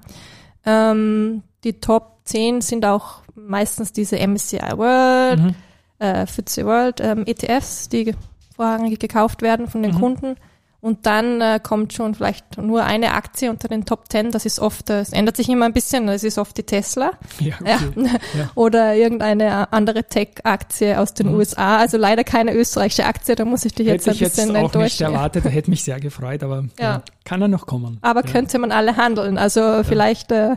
Ähm, 0.66 1.42
die 1.64 1.80
Top 1.80 2.18
10 2.24 2.60
sind 2.60 2.84
auch 2.84 3.22
meistens 3.34 3.92
diese 3.92 4.16
MSCI 4.18 4.76
World, 4.76 5.40
Mhm. 5.40 5.54
äh, 5.98 6.26
FTSE 6.26 6.66
World 6.66 7.00
ähm, 7.00 7.24
ETFs, 7.26 7.88
die 7.88 8.14
vorrangig 8.54 8.98
gekauft 8.98 9.40
werden 9.40 9.66
von 9.68 9.82
den 9.82 9.94
Mhm. 9.94 9.98
Kunden. 10.00 10.36
Und 10.80 11.06
dann 11.06 11.40
äh, 11.40 11.58
kommt 11.60 11.92
schon 11.92 12.14
vielleicht 12.14 12.56
nur 12.56 12.84
eine 12.84 13.14
Aktie 13.14 13.50
unter 13.50 13.66
den 13.66 13.84
Top 13.84 14.04
10. 14.12 14.30
Das 14.30 14.46
ist 14.46 14.60
oft, 14.60 14.90
äh, 14.90 15.00
es 15.00 15.12
ändert 15.12 15.36
sich 15.36 15.48
immer 15.48 15.64
ein 15.66 15.72
bisschen, 15.72 16.06
das 16.06 16.22
ist 16.22 16.38
oft 16.38 16.56
die 16.56 16.62
Tesla. 16.62 17.10
Ja, 17.40 17.56
Ja. 17.66 17.80
Ja. 17.96 18.50
Oder 18.54 18.94
irgendeine 18.94 19.72
andere 19.72 20.04
Tech-Aktie 20.04 21.00
aus 21.00 21.14
den 21.14 21.28
Mhm. 21.30 21.34
USA. 21.34 21.78
Also 21.78 21.96
leider 21.96 22.22
keine 22.22 22.54
österreichische 22.54 23.06
Aktie, 23.06 23.34
da 23.34 23.44
muss 23.44 23.64
ich 23.64 23.74
dich 23.74 23.88
jetzt 23.88 24.02
Hätte 24.02 24.10
ein 24.10 24.14
ich 24.14 24.20
jetzt 24.20 24.36
bisschen 24.36 24.56
auch 24.56 24.72
nicht 24.74 25.00
erwartet, 25.00 25.44
da 25.44 25.48
hätte 25.48 25.68
mich 25.68 25.82
sehr 25.82 25.98
gefreut, 25.98 26.44
aber 26.44 26.66
ja. 26.78 26.84
Ja. 26.84 27.02
kann 27.24 27.42
er 27.42 27.48
noch 27.48 27.66
kommen. 27.66 27.98
Aber 28.02 28.22
könnte 28.22 28.58
man 28.60 28.70
alle 28.70 28.96
handeln. 28.96 29.36
Also 29.36 29.82
vielleicht 29.82 30.30
äh, 30.30 30.54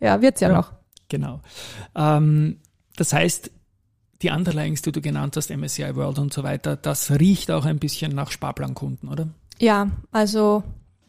ja, 0.00 0.22
wird's 0.22 0.40
ja, 0.40 0.48
Ja. 0.48 0.54
noch. 0.56 0.72
Genau. 1.10 1.40
Ähm, 1.94 2.58
das 2.96 3.12
heißt, 3.12 3.50
die 4.22 4.30
Underlyings, 4.30 4.80
die 4.80 4.92
du 4.92 5.02
genannt 5.02 5.36
hast, 5.36 5.50
MSCI 5.50 5.94
World 5.94 6.18
und 6.18 6.32
so 6.32 6.42
weiter, 6.42 6.76
das 6.76 7.10
riecht 7.10 7.50
auch 7.50 7.66
ein 7.66 7.78
bisschen 7.78 8.14
nach 8.14 8.30
Sparplankunden, 8.30 9.10
oder? 9.10 9.28
Ja, 9.58 9.88
also 10.10 10.62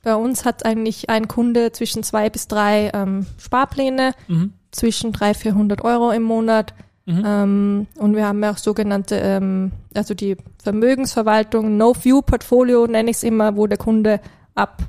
bei 0.03 0.15
uns 0.15 0.45
hat 0.45 0.65
eigentlich 0.65 1.09
ein 1.09 1.27
Kunde 1.27 1.71
zwischen 1.71 2.03
zwei 2.03 2.29
bis 2.29 2.47
drei 2.47 2.91
ähm, 2.93 3.25
Sparpläne, 3.37 4.13
Mhm. 4.27 4.53
zwischen 4.71 5.11
300, 5.13 5.37
400 5.37 5.81
Euro 5.83 6.11
im 6.11 6.23
Monat. 6.23 6.73
Mhm. 7.05 7.23
Ähm, 7.25 7.87
und 7.97 8.15
wir 8.15 8.25
haben 8.27 8.41
ja 8.43 8.51
auch 8.51 8.57
sogenannte, 8.57 9.15
ähm, 9.15 9.71
also 9.93 10.13
die 10.13 10.37
Vermögensverwaltung, 10.61 11.77
No-View-Portfolio 11.77 12.87
nenne 12.87 13.11
ich 13.11 13.17
es 13.17 13.23
immer, 13.23 13.55
wo 13.55 13.67
der 13.67 13.77
Kunde 13.77 14.19
ab 14.55 14.83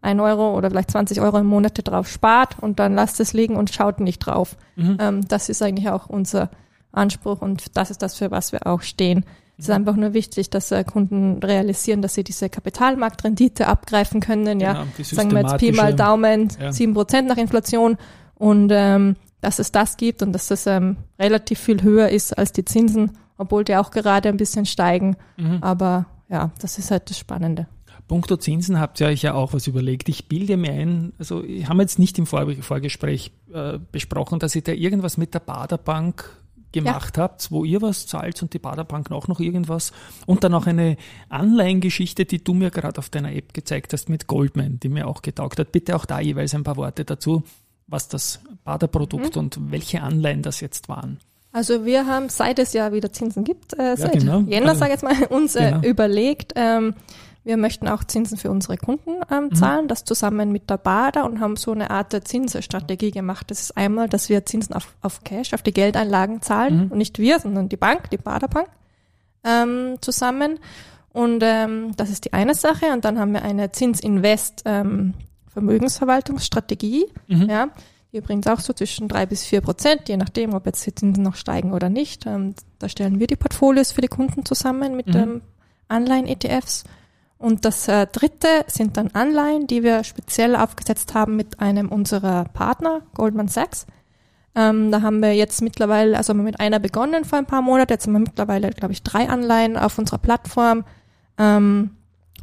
1 0.00 0.20
Euro 0.20 0.56
oder 0.56 0.70
vielleicht 0.70 0.90
20 0.92 1.20
Euro 1.20 1.38
im 1.38 1.46
Monat 1.46 1.78
drauf 1.84 2.08
spart 2.08 2.56
und 2.60 2.78
dann 2.78 2.94
lasst 2.94 3.20
es 3.20 3.32
liegen 3.32 3.56
und 3.56 3.72
schaut 3.72 4.00
nicht 4.00 4.20
drauf. 4.20 4.56
Mhm. 4.76 4.96
Ähm, 5.00 5.28
das 5.28 5.48
ist 5.48 5.60
eigentlich 5.62 5.88
auch 5.90 6.08
unser 6.08 6.50
Anspruch 6.92 7.42
und 7.42 7.76
das 7.76 7.90
ist 7.90 8.00
das, 8.02 8.16
für 8.16 8.30
was 8.30 8.52
wir 8.52 8.66
auch 8.66 8.82
stehen. 8.82 9.24
Es 9.58 9.64
ist 9.64 9.70
einfach 9.74 9.96
nur 9.96 10.14
wichtig, 10.14 10.50
dass 10.50 10.70
äh, 10.70 10.84
Kunden 10.84 11.42
realisieren, 11.42 12.00
dass 12.00 12.14
sie 12.14 12.22
diese 12.22 12.48
Kapitalmarktrendite 12.48 13.66
abgreifen 13.66 14.20
können. 14.20 14.60
Ja, 14.60 14.72
Genau, 14.74 14.86
die 14.96 15.02
sagen 15.02 15.32
wir 15.32 15.42
jetzt 15.42 15.58
Pi 15.58 15.72
mal 15.72 15.94
Daumen, 15.94 16.48
Ja. 16.60 16.72
sieben 16.72 16.94
Prozent 16.94 17.28
nach 17.28 17.36
Inflation 17.36 17.96
und 18.36 18.70
ähm, 18.72 19.16
dass 19.40 19.58
es 19.58 19.72
das 19.72 19.96
gibt 19.96 20.22
und 20.22 20.32
dass 20.32 20.48
das 20.48 20.66
ähm, 20.66 20.96
relativ 21.18 21.58
viel 21.58 21.82
höher 21.82 22.08
ist 22.08 22.36
als 22.38 22.52
die 22.52 22.64
Zinsen, 22.64 23.12
obwohl 23.36 23.64
die 23.64 23.76
auch 23.76 23.90
gerade 23.90 24.28
ein 24.28 24.36
bisschen 24.36 24.64
steigen. 24.66 25.16
Mhm. 25.36 25.58
Aber 25.60 26.06
ja, 26.28 26.50
das 26.60 26.78
ist 26.78 26.90
halt 26.90 27.10
das 27.10 27.18
Spannende. 27.18 27.66
Punkto 28.06 28.36
Zinsen 28.38 28.80
habt 28.80 29.00
ihr 29.00 29.06
euch 29.08 29.22
ja 29.22 29.34
auch 29.34 29.52
was 29.52 29.66
überlegt. 29.66 30.08
Ich 30.08 30.28
bilde 30.28 30.56
mir 30.56 30.72
ein, 30.72 31.12
also 31.18 31.44
wir 31.44 31.68
haben 31.68 31.78
jetzt 31.80 31.98
nicht 31.98 32.18
im 32.18 32.26
Vor 32.26 32.50
Vorgespräch 32.60 33.32
äh, 33.52 33.78
besprochen, 33.92 34.38
dass 34.38 34.56
ihr 34.56 34.62
da 34.62 34.72
irgendwas 34.72 35.18
mit 35.18 35.34
der 35.34 35.40
Baderbank 35.40 36.37
gemacht 36.72 37.18
habt, 37.18 37.50
wo 37.50 37.64
ihr 37.64 37.80
was 37.82 38.06
zahlt 38.06 38.42
und 38.42 38.52
die 38.54 38.58
Baderbank 38.58 39.10
auch 39.10 39.28
noch 39.28 39.40
irgendwas. 39.40 39.92
Und 40.26 40.44
dann 40.44 40.54
auch 40.54 40.66
eine 40.66 40.96
Anleihengeschichte, 41.28 42.24
die 42.24 42.42
du 42.42 42.54
mir 42.54 42.70
gerade 42.70 42.98
auf 42.98 43.08
deiner 43.08 43.32
App 43.32 43.54
gezeigt 43.54 43.92
hast 43.92 44.08
mit 44.08 44.26
Goldman, 44.26 44.78
die 44.80 44.88
mir 44.88 45.06
auch 45.06 45.22
getaugt 45.22 45.58
hat. 45.58 45.72
Bitte 45.72 45.96
auch 45.96 46.04
da 46.04 46.20
jeweils 46.20 46.54
ein 46.54 46.64
paar 46.64 46.76
Worte 46.76 47.04
dazu, 47.04 47.42
was 47.86 48.08
das 48.08 48.40
Baderprodukt 48.64 49.34
Mhm. 49.36 49.40
und 49.40 49.70
welche 49.70 50.02
Anleihen 50.02 50.42
das 50.42 50.60
jetzt 50.60 50.88
waren. 50.88 51.18
Also 51.52 51.86
wir 51.86 52.06
haben, 52.06 52.28
seit 52.28 52.58
es 52.58 52.74
ja 52.74 52.92
wieder 52.92 53.10
Zinsen 53.12 53.42
gibt, 53.44 53.72
äh, 53.78 53.96
seit 53.96 54.12
genau. 54.12 54.40
Jänner, 54.40 54.68
Also, 54.70 54.80
sage 54.80 54.94
ich 54.94 55.00
jetzt 55.02 55.20
mal, 55.20 55.26
uns 55.36 55.56
äh, 55.56 55.70
genau. 55.70 55.82
überlegt, 55.82 56.52
ähm, 56.56 56.94
wir 57.48 57.56
möchten 57.56 57.88
auch 57.88 58.04
Zinsen 58.04 58.36
für 58.36 58.50
unsere 58.50 58.76
Kunden 58.76 59.22
ähm, 59.30 59.44
Mhm. 59.44 59.54
zahlen, 59.54 59.88
das 59.88 60.04
zusammen 60.04 60.52
mit 60.52 60.68
der 60.68 60.76
Bader 60.76 61.24
und 61.24 61.40
haben 61.40 61.56
so 61.56 61.72
eine 61.72 61.90
Art 61.90 62.12
der 62.12 62.22
Zinsstrategie 62.24 63.10
gemacht. 63.10 63.50
Das 63.50 63.60
ist 63.62 63.76
einmal, 63.76 64.06
dass 64.08 64.28
wir 64.28 64.44
Zinsen 64.44 64.74
auf, 64.74 64.94
auf 65.00 65.24
Cash, 65.24 65.54
auf 65.54 65.62
die 65.62 65.72
Geldeinlagen 65.72 66.42
zahlen 66.42 66.84
Mhm. 66.86 66.92
und 66.92 66.98
nicht 66.98 67.18
wir, 67.18 67.40
sondern 67.40 67.68
die 67.70 67.76
Bank, 67.78 68.10
die 68.10 68.18
Baderbank 68.18 68.68
ähm, 69.44 69.96
zusammen. 70.02 70.58
Und 71.14 71.40
ähm, 71.42 71.92
das 71.96 72.10
ist 72.10 72.26
die 72.26 72.34
eine 72.34 72.54
Sache. 72.54 72.86
Und 72.92 73.04
dann 73.06 73.18
haben 73.18 73.32
wir 73.32 73.42
eine 73.42 73.72
Zinsinvest 73.72 74.62
ähm, 74.66 75.14
Vermögensverwaltungsstrategie. 75.98 77.06
Mhm. 77.28 77.48
Ja, 77.48 77.68
die 78.12 78.18
übrigens 78.18 78.46
auch 78.46 78.60
so 78.60 78.72
zwischen 78.72 79.08
drei 79.08 79.26
bis 79.26 79.44
vier 79.44 79.60
Prozent, 79.60 80.08
je 80.08 80.16
nachdem, 80.16 80.54
ob 80.54 80.66
jetzt 80.66 80.84
die 80.86 80.94
Zinsen 80.94 81.22
noch 81.24 81.34
steigen 81.36 81.72
oder 81.72 81.88
nicht. 81.88 82.26
Ähm, 82.26 82.54
da 82.78 82.88
stellen 82.88 83.18
wir 83.20 83.26
die 83.26 83.36
Portfolios 83.36 83.92
für 83.92 84.00
die 84.00 84.08
Kunden 84.08 84.44
zusammen 84.44 84.96
mit 84.96 85.08
Mhm. 85.08 85.16
ähm, 85.16 85.40
Anleihen-ETFs. 85.88 86.84
Und 87.38 87.64
das 87.64 87.86
äh, 87.86 88.06
dritte 88.08 88.48
sind 88.66 88.96
dann 88.96 89.08
Anleihen, 89.12 89.66
die 89.68 89.82
wir 89.84 90.02
speziell 90.02 90.56
aufgesetzt 90.56 91.14
haben 91.14 91.36
mit 91.36 91.60
einem 91.60 91.88
unserer 91.88 92.44
Partner, 92.52 93.02
Goldman 93.14 93.46
Sachs. 93.48 93.86
Ähm, 94.56 94.90
da 94.90 95.02
haben 95.02 95.20
wir 95.22 95.34
jetzt 95.34 95.62
mittlerweile, 95.62 96.16
also 96.16 96.30
haben 96.30 96.38
wir 96.38 96.44
mit 96.44 96.58
einer 96.58 96.80
begonnen 96.80 97.24
vor 97.24 97.38
ein 97.38 97.46
paar 97.46 97.62
Monaten, 97.62 97.92
jetzt 97.92 98.06
haben 98.06 98.14
wir 98.14 98.18
mittlerweile, 98.20 98.70
glaube 98.70 98.92
ich, 98.92 99.04
drei 99.04 99.28
Anleihen 99.28 99.76
auf 99.76 99.98
unserer 99.98 100.18
Plattform 100.18 100.84
ähm, 101.38 101.90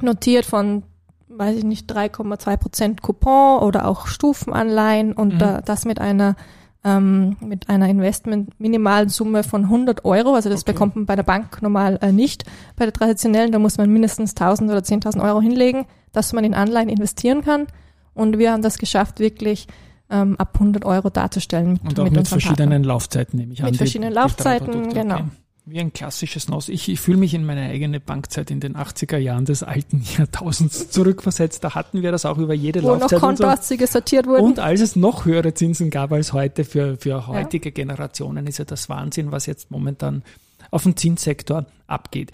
notiert 0.01 0.45
von, 0.45 0.83
weiß 1.27 1.57
ich 1.57 1.65
nicht, 1.65 1.91
3,2 1.91 2.57
Prozent 2.57 3.01
Coupon 3.01 3.59
oder 3.63 3.87
auch 3.87 4.07
Stufenanleihen 4.07 5.11
und 5.11 5.35
Mhm. 5.35 5.41
äh, 5.41 5.61
das 5.65 5.83
mit 5.83 5.99
einer 5.99 6.37
ähm, 6.85 7.35
mit 7.41 7.67
einer 7.69 7.89
Investment-minimalen 7.89 9.09
Summe 9.09 9.43
von 9.43 9.63
100 9.63 10.05
Euro. 10.05 10.35
Also 10.35 10.49
das 10.49 10.61
Okay. 10.61 10.71
bekommt 10.73 10.95
man 10.95 11.05
bei 11.05 11.15
der 11.15 11.23
Bank 11.23 11.61
normal 11.61 11.97
äh, 12.01 12.11
nicht. 12.11 12.45
Bei 12.75 12.85
der 12.85 12.93
traditionellen, 12.93 13.51
da 13.51 13.59
muss 13.59 13.77
man 13.77 13.89
mindestens 13.91 14.31
1000 14.35 14.69
oder 14.69 14.79
10.000 14.79 15.21
Euro 15.23 15.41
hinlegen, 15.41 15.85
dass 16.13 16.31
man 16.31 16.43
in 16.43 16.53
Anleihen 16.53 16.87
investieren 16.89 17.41
kann. 17.43 17.67
Und 18.13 18.37
wir 18.37 18.51
haben 18.51 18.61
das 18.61 18.77
geschafft, 18.77 19.19
wirklich 19.19 19.67
ähm, 20.09 20.35
ab 20.37 20.51
100 20.53 20.85
Euro 20.85 21.09
darzustellen. 21.09 21.73
Mit, 21.73 21.83
Und 21.83 21.99
auch 21.99 22.03
mit 22.05 22.13
mit 22.13 22.27
verschiedenen 22.27 22.55
Partnern. 22.69 22.83
Laufzeiten, 22.83 23.39
nehme 23.39 23.53
ich 23.53 23.59
an. 23.61 23.65
Mit 23.65 23.73
die- 23.73 23.77
verschiedenen 23.79 24.11
die 24.11 24.15
Laufzeiten, 24.19 24.67
Produkte, 24.71 24.95
genau. 24.99 25.19
Wie 25.67 25.79
ein 25.79 25.93
klassisches 25.93 26.47
NOS. 26.47 26.69
Ich, 26.69 26.89
ich 26.89 26.99
fühle 26.99 27.17
mich 27.17 27.33
in 27.33 27.43
meine 27.43 27.69
eigene 27.69 27.99
Bankzeit 27.99 28.51
in 28.51 28.59
den 28.59 28.75
80er 28.75 29.17
Jahren 29.17 29.45
des 29.45 29.63
alten 29.63 30.03
Jahrtausends 30.17 30.91
zurückversetzt. 30.91 31.63
Da 31.63 31.73
hatten 31.73 32.03
wir 32.03 32.11
das 32.11 32.25
auch 32.25 32.37
über 32.37 32.53
jede 32.53 32.83
Wo 32.83 32.89
Laufzeit. 32.89 33.11
Wo 33.11 33.15
noch 33.15 33.21
Kontoauszüge 33.21 33.87
so. 33.87 33.93
sortiert 33.93 34.27
wurden. 34.27 34.43
Und 34.43 34.59
als 34.59 34.81
es 34.81 34.95
noch 34.95 35.25
höhere 35.25 35.53
Zinsen 35.53 35.89
gab 35.89 36.11
als 36.11 36.33
heute 36.33 36.65
für, 36.65 36.97
für 36.97 37.27
heutige 37.27 37.69
ja. 37.69 37.73
Generationen, 37.73 38.45
ist 38.45 38.59
ja 38.59 38.65
das 38.65 38.89
Wahnsinn, 38.89 39.31
was 39.31 39.47
jetzt 39.47 39.71
momentan 39.71 40.23
auf 40.69 40.83
dem 40.83 40.95
Zinssektor 40.95 41.65
abgeht. 41.87 42.31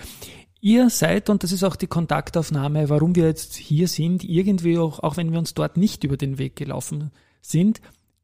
Ihr 0.60 0.90
seid, 0.90 1.30
und 1.30 1.44
das 1.44 1.52
ist 1.52 1.64
auch 1.64 1.76
die 1.76 1.88
Kontaktaufnahme, 1.88 2.90
warum 2.90 3.16
wir 3.16 3.26
jetzt 3.26 3.56
hier 3.56 3.88
sind, 3.88 4.24
irgendwie 4.24 4.78
auch, 4.78 5.00
auch 5.00 5.18
wenn 5.18 5.32
wir 5.32 5.40
uns 5.40 5.54
dort 5.54 5.78
nicht 5.78 6.04
über 6.04 6.18
den 6.18 6.38
Weg 6.38 6.56
gelaufen 6.56 7.12
sind, 7.42 7.82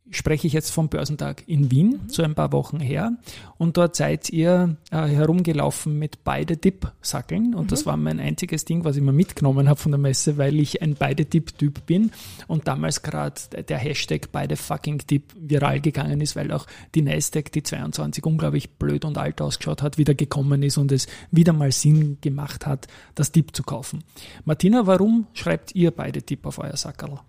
spreche 0.10 0.48
ich 0.48 0.54
jetzt 0.54 0.72
vom 0.72 0.90
Börsentag 0.90 1.44
in 1.48 1.72
Wien, 1.72 1.90
mhm. 1.90 2.10
so 2.10 2.24
ein 2.24 2.36
paar 2.36 2.52
Wochen 2.52 2.80
her. 2.80 3.14
Und 3.58 3.78
dort 3.78 3.96
seid 3.96 4.30
ihr 4.30 4.78
äh, 4.92 5.08
herumgelaufen 5.08 5.98
mit 5.98 6.24
beide 6.24 6.58
Dip-Sackeln. 6.58 7.54
Und 7.54 7.66
mhm. 7.66 7.68
das 7.68 7.86
war 7.86 7.98
mein 7.98 8.20
einziges 8.20 8.66
Ding, 8.66 8.84
was 8.84 8.96
ich 8.96 9.02
mir 9.02 9.12
mitgenommen 9.12 9.68
habe 9.68 9.80
von 9.80 9.92
der 9.92 10.00
Messe, 10.00 10.38
weil 10.38 10.60
ich 10.60 10.82
ein 10.82 10.96
beide 10.96 11.26
Dip-Typ 11.26 11.86
bin. 11.86 12.12
Und 12.48 12.68
damals 12.68 13.02
gerade 13.02 13.42
der 13.68 13.78
Hashtag 13.78 14.32
beide 14.32 14.56
fucking 14.56 15.00
Dip 15.10 15.34
viral 15.38 15.82
gegangen 15.82 16.22
ist, 16.22 16.36
weil 16.36 16.52
auch 16.52 16.66
die 16.96 17.02
Nasdaq, 17.02 17.52
die 17.52 17.64
22 17.64 18.26
unglaublich 18.26 18.72
blöd 18.72 19.06
und 19.06 19.18
alt 19.18 19.42
ausgeschaut 19.42 19.82
hat, 19.82 19.98
wieder 19.98 20.14
gekommen 20.14 20.64
ist 20.64 20.78
und 20.78 20.92
es 20.92 21.08
wieder 21.32 21.54
mal 21.54 21.72
Sinn 21.72 22.18
gemacht 22.22 22.66
hat, 22.66 22.88
das 23.16 23.32
Dip 23.32 23.56
zu 23.56 23.64
kaufen. 23.64 24.04
Martina, 24.46 24.88
warum 24.88 25.28
schreibt 25.34 25.76
ihr 25.76 25.92
beide 25.92 26.22
Dip 26.22 26.46
auf 26.46 26.60
euer 26.60 26.78
Sackerl? 26.78 27.20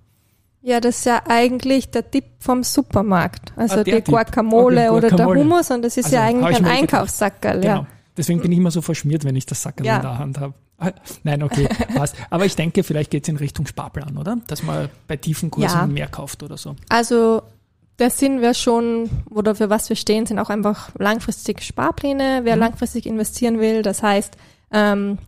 Ja, 0.60 0.80
das 0.80 0.98
ist 0.98 1.06
ja 1.06 1.22
eigentlich 1.26 1.90
der 1.90 2.10
Tipp 2.10 2.24
vom 2.40 2.62
Supermarkt. 2.62 3.52
Also 3.56 3.76
ah, 3.76 3.84
die 3.84 4.02
Guacamole, 4.02 4.90
okay, 4.90 4.96
oder 4.96 5.10
der 5.16 5.26
Hummus 5.26 5.70
und 5.70 5.82
das 5.82 5.96
ist 5.96 6.06
also, 6.06 6.16
ja 6.16 6.22
eigentlich 6.24 6.56
ein 6.56 6.66
Einkaufssackerl. 6.66 7.60
Genau. 7.60 7.74
Ja. 7.74 7.86
Deswegen 8.16 8.40
bin 8.40 8.50
ich 8.50 8.58
immer 8.58 8.72
so 8.72 8.82
verschmiert, 8.82 9.24
wenn 9.24 9.36
ich 9.36 9.46
das 9.46 9.62
Sackerl 9.62 9.86
ja. 9.86 9.96
in 9.96 10.02
der 10.02 10.18
Hand 10.18 10.40
habe. 10.40 10.54
Ah, 10.78 10.90
nein, 11.22 11.42
okay, 11.42 11.68
passt. 11.94 12.16
Aber 12.30 12.44
ich 12.44 12.56
denke, 12.56 12.82
vielleicht 12.82 13.12
geht 13.12 13.22
es 13.22 13.28
in 13.28 13.36
Richtung 13.36 13.66
Sparplan, 13.66 14.18
oder? 14.18 14.38
Dass 14.48 14.64
man 14.64 14.88
bei 15.06 15.16
tiefen 15.16 15.50
Kursen 15.50 15.78
ja. 15.78 15.86
mehr 15.86 16.08
kauft 16.08 16.42
oder 16.42 16.56
so. 16.56 16.74
Also 16.88 17.42
da 17.96 18.10
sind 18.10 18.40
wir 18.40 18.54
schon, 18.54 19.08
oder 19.30 19.54
für 19.54 19.70
was 19.70 19.88
wir 19.88 19.96
stehen, 19.96 20.26
sind 20.26 20.40
auch 20.40 20.50
einfach 20.50 20.90
langfristige 20.98 21.62
Sparpläne. 21.62 22.40
Wer 22.42 22.56
mhm. 22.56 22.62
langfristig 22.62 23.06
investieren 23.06 23.60
will, 23.60 23.82
das 23.82 24.02
heißt, 24.02 24.36
ähm, 24.72 25.18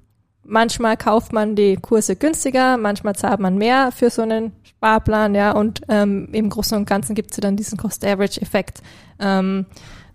manchmal 0.44 0.96
kauft 0.96 1.33
man 1.33 1.57
die 1.57 1.76
Kurse 1.76 2.16
günstiger, 2.16 2.76
manchmal 2.76 3.14
zahlt 3.14 3.40
man 3.40 3.57
mehr 3.57 3.92
für 3.92 4.11
so 4.11 4.22
einen 4.22 4.53
Sparplan, 4.62 5.35
ja, 5.35 5.53
und 5.53 5.83
ähm, 5.88 6.29
im 6.33 6.50
Großen 6.50 6.76
und 6.76 6.88
Ganzen 6.88 7.14
gibt 7.14 7.31
es 7.31 7.37
ja 7.37 7.42
dann 7.42 7.57
diesen 7.57 7.79
Cost-Average-Effekt, 7.79 8.83
ähm, 9.18 9.66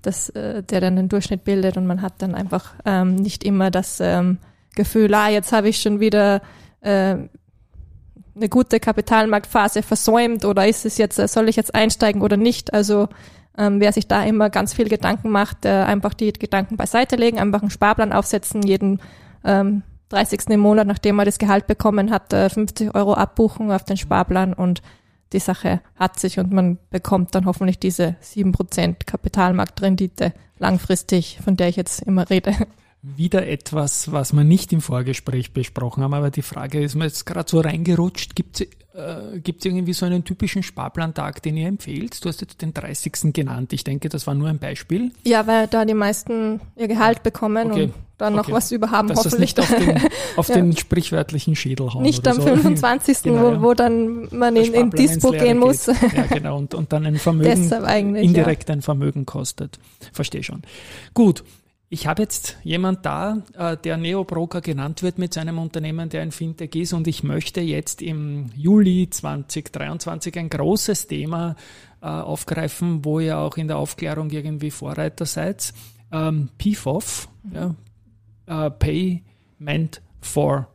das, 0.02 0.30
äh, 0.30 0.64
der 0.64 0.82
dann 0.82 0.96
den 0.96 1.10
Durchschnitt 1.10 1.44
bildet 1.44 1.78
und 1.78 1.88
man 1.88 2.02
hat 2.02 2.14
dann 2.20 2.36
einfach 2.36 2.74
ähm, 2.86 3.16
nicht 3.16 3.44
immer 3.44 3.72
das 3.72 4.00
ähm, 4.00 4.38
Gefühl, 4.76 5.14
ah, 5.14 5.30
jetzt 5.30 5.52
habe 5.52 5.70
ich 5.70 5.82
schon 5.82 6.00
wieder 6.00 6.42
äh, 6.82 7.16
eine 8.36 8.50
gute 8.50 8.80
Kapitalmarktphase 8.80 9.82
versäumt 9.82 10.46
oder 10.46 10.68
ist 10.68 10.86
es 10.86 10.98
jetzt, 10.98 11.16
soll 11.16 11.48
ich 11.48 11.56
jetzt 11.56 11.74
einsteigen 11.74 12.22
oder 12.22 12.38
nicht? 12.38 12.74
Also 12.74 13.08
ähm, 13.58 13.80
wer 13.80 13.94
sich 13.94 14.08
da 14.08 14.24
immer 14.24 14.50
ganz 14.50 14.74
viel 14.74 14.90
Gedanken 14.90 15.30
macht, 15.30 15.66
äh, 15.66 15.70
einfach 15.70 16.14
die 16.14 16.34
Gedanken 16.34 16.76
beiseite 16.76 17.16
legen, 17.16 17.40
einfach 17.40 17.62
einen 17.62 17.72
Sparplan 17.72 18.12
aufsetzen, 18.12 18.62
jeden 18.64 19.02
ähm, 19.46 19.84
30. 20.10 20.50
im 20.50 20.60
Monat, 20.60 20.88
nachdem 20.88 21.20
er 21.20 21.26
das 21.26 21.40
Gehalt 21.40 21.68
bekommen 21.68 22.12
hat, 22.12 22.32
50 22.32 22.94
Euro 22.96 23.14
Abbuchung 23.14 23.72
auf 23.72 23.84
den 23.84 23.98
Sparplan 23.98 24.54
und 24.54 24.82
die 25.34 25.40
Sache 25.40 25.82
hat 25.96 26.20
sich 26.20 26.40
und 26.40 26.52
man 26.52 26.78
bekommt 26.92 27.36
dann 27.36 27.46
hoffentlich 27.46 27.80
diese 27.80 28.16
7% 28.24 29.06
Kapitalmarktrendite 29.06 30.34
langfristig, 30.60 31.40
von 31.44 31.58
der 31.58 31.70
ich 31.70 31.76
jetzt 31.76 32.02
immer 32.02 32.30
rede. 32.30 32.56
Wieder 33.02 33.48
etwas, 33.48 34.12
was 34.12 34.34
wir 34.34 34.44
nicht 34.44 34.74
im 34.74 34.82
Vorgespräch 34.82 35.54
besprochen 35.54 36.04
haben, 36.04 36.14
aber 36.14 36.32
die 36.32 36.42
Frage 36.42 36.82
ist 36.82 36.96
mir 36.96 37.06
jetzt 37.06 37.26
gerade 37.26 37.50
so 37.50 37.60
reingerutscht. 37.60 38.36
Gibt 38.36 38.62
es 38.62 38.68
äh, 38.96 39.42
irgendwie 39.64 39.94
so 39.94 40.08
einen 40.08 40.24
typischen 40.24 40.64
Sparplantag, 40.64 41.44
den 41.44 41.56
ihr 41.58 41.68
empfehlt? 41.68 42.24
Du 42.24 42.30
hast 42.30 42.42
jetzt 42.42 42.64
den 42.64 42.74
30. 42.74 43.32
genannt. 43.32 43.74
Ich 43.74 43.84
denke, 43.84 44.10
das 44.10 44.26
war 44.26 44.34
nur 44.34 44.50
ein 44.50 44.58
Beispiel. 44.58 45.12
Ja, 45.24 45.46
weil 45.46 45.68
da 45.68 45.86
die 45.86 45.94
meisten 45.94 46.62
ihr 46.76 46.88
Gehalt 46.88 47.22
bekommen 47.22 47.72
okay. 47.72 47.84
und 47.84 47.94
dann 48.18 48.38
okay. 48.38 48.52
noch 48.52 48.58
was 48.58 48.72
überhaben, 48.72 49.10
Dass 49.10 49.26
hoffentlich. 49.26 49.54
Das 49.54 49.70
nicht 49.70 49.82
auf 49.82 50.02
den, 50.02 50.10
auf 50.38 50.48
ja. 50.50 50.56
den 50.56 50.78
sprichwörtlichen 50.78 51.56
Schädel 51.56 51.94
hauen. 51.94 52.04
Nicht 52.04 52.28
am 52.28 52.36
so. 52.36 52.44
25. 52.44 53.18
genau, 53.24 53.58
wo, 53.58 53.62
wo 53.62 53.74
dann 53.74 54.28
man 54.32 54.56
in, 54.56 54.74
in 54.74 54.90
Dispo 54.90 55.32
gehen 55.32 55.58
muss. 55.58 55.88
Ja, 55.88 56.26
genau, 56.30 56.58
und, 56.58 56.74
und 56.74 56.94
dann 56.94 57.06
ein 57.06 57.18
Vermögen, 57.18 58.16
indirekt 58.16 58.70
ja. 58.70 58.76
ein 58.76 58.82
Vermögen 58.82 59.26
kostet. 59.26 59.80
Verstehe 60.14 60.44
schon. 60.44 60.62
Gut. 61.14 61.44
Ich 61.88 62.08
habe 62.08 62.24
jetzt 62.24 62.58
jemand 62.64 63.06
da, 63.06 63.44
äh, 63.56 63.78
der 63.78 63.98
Neobroker 63.98 64.60
genannt 64.60 65.04
wird 65.04 65.20
mit 65.20 65.36
seinem 65.36 65.60
Unternehmen, 65.60 66.10
der 66.10 66.24
ein 66.24 66.32
Fintech 66.32 66.74
ist 66.76 66.94
und 66.94 67.08
ich 67.08 67.24
möchte 67.24 67.62
jetzt 67.62 68.02
im 68.02 68.50
Juli 68.56 69.08
2023 69.10 70.38
ein 70.40 70.50
großes 70.50 71.08
Thema 71.08 71.56
äh, 72.02 72.08
aufgreifen, 72.08 73.06
wo 73.06 73.20
ihr 73.20 73.38
auch 73.38 73.56
in 73.58 73.68
der 73.68 73.78
Aufklärung 73.78 74.32
irgendwie 74.32 74.72
Vorreiter 74.72 75.28
seid. 75.28 75.74
Ähm, 76.12 76.50
PFOF, 76.58 77.30
ja, 77.54 77.76
äh, 78.48 78.70
Payment 78.70 80.02
for 80.22 80.68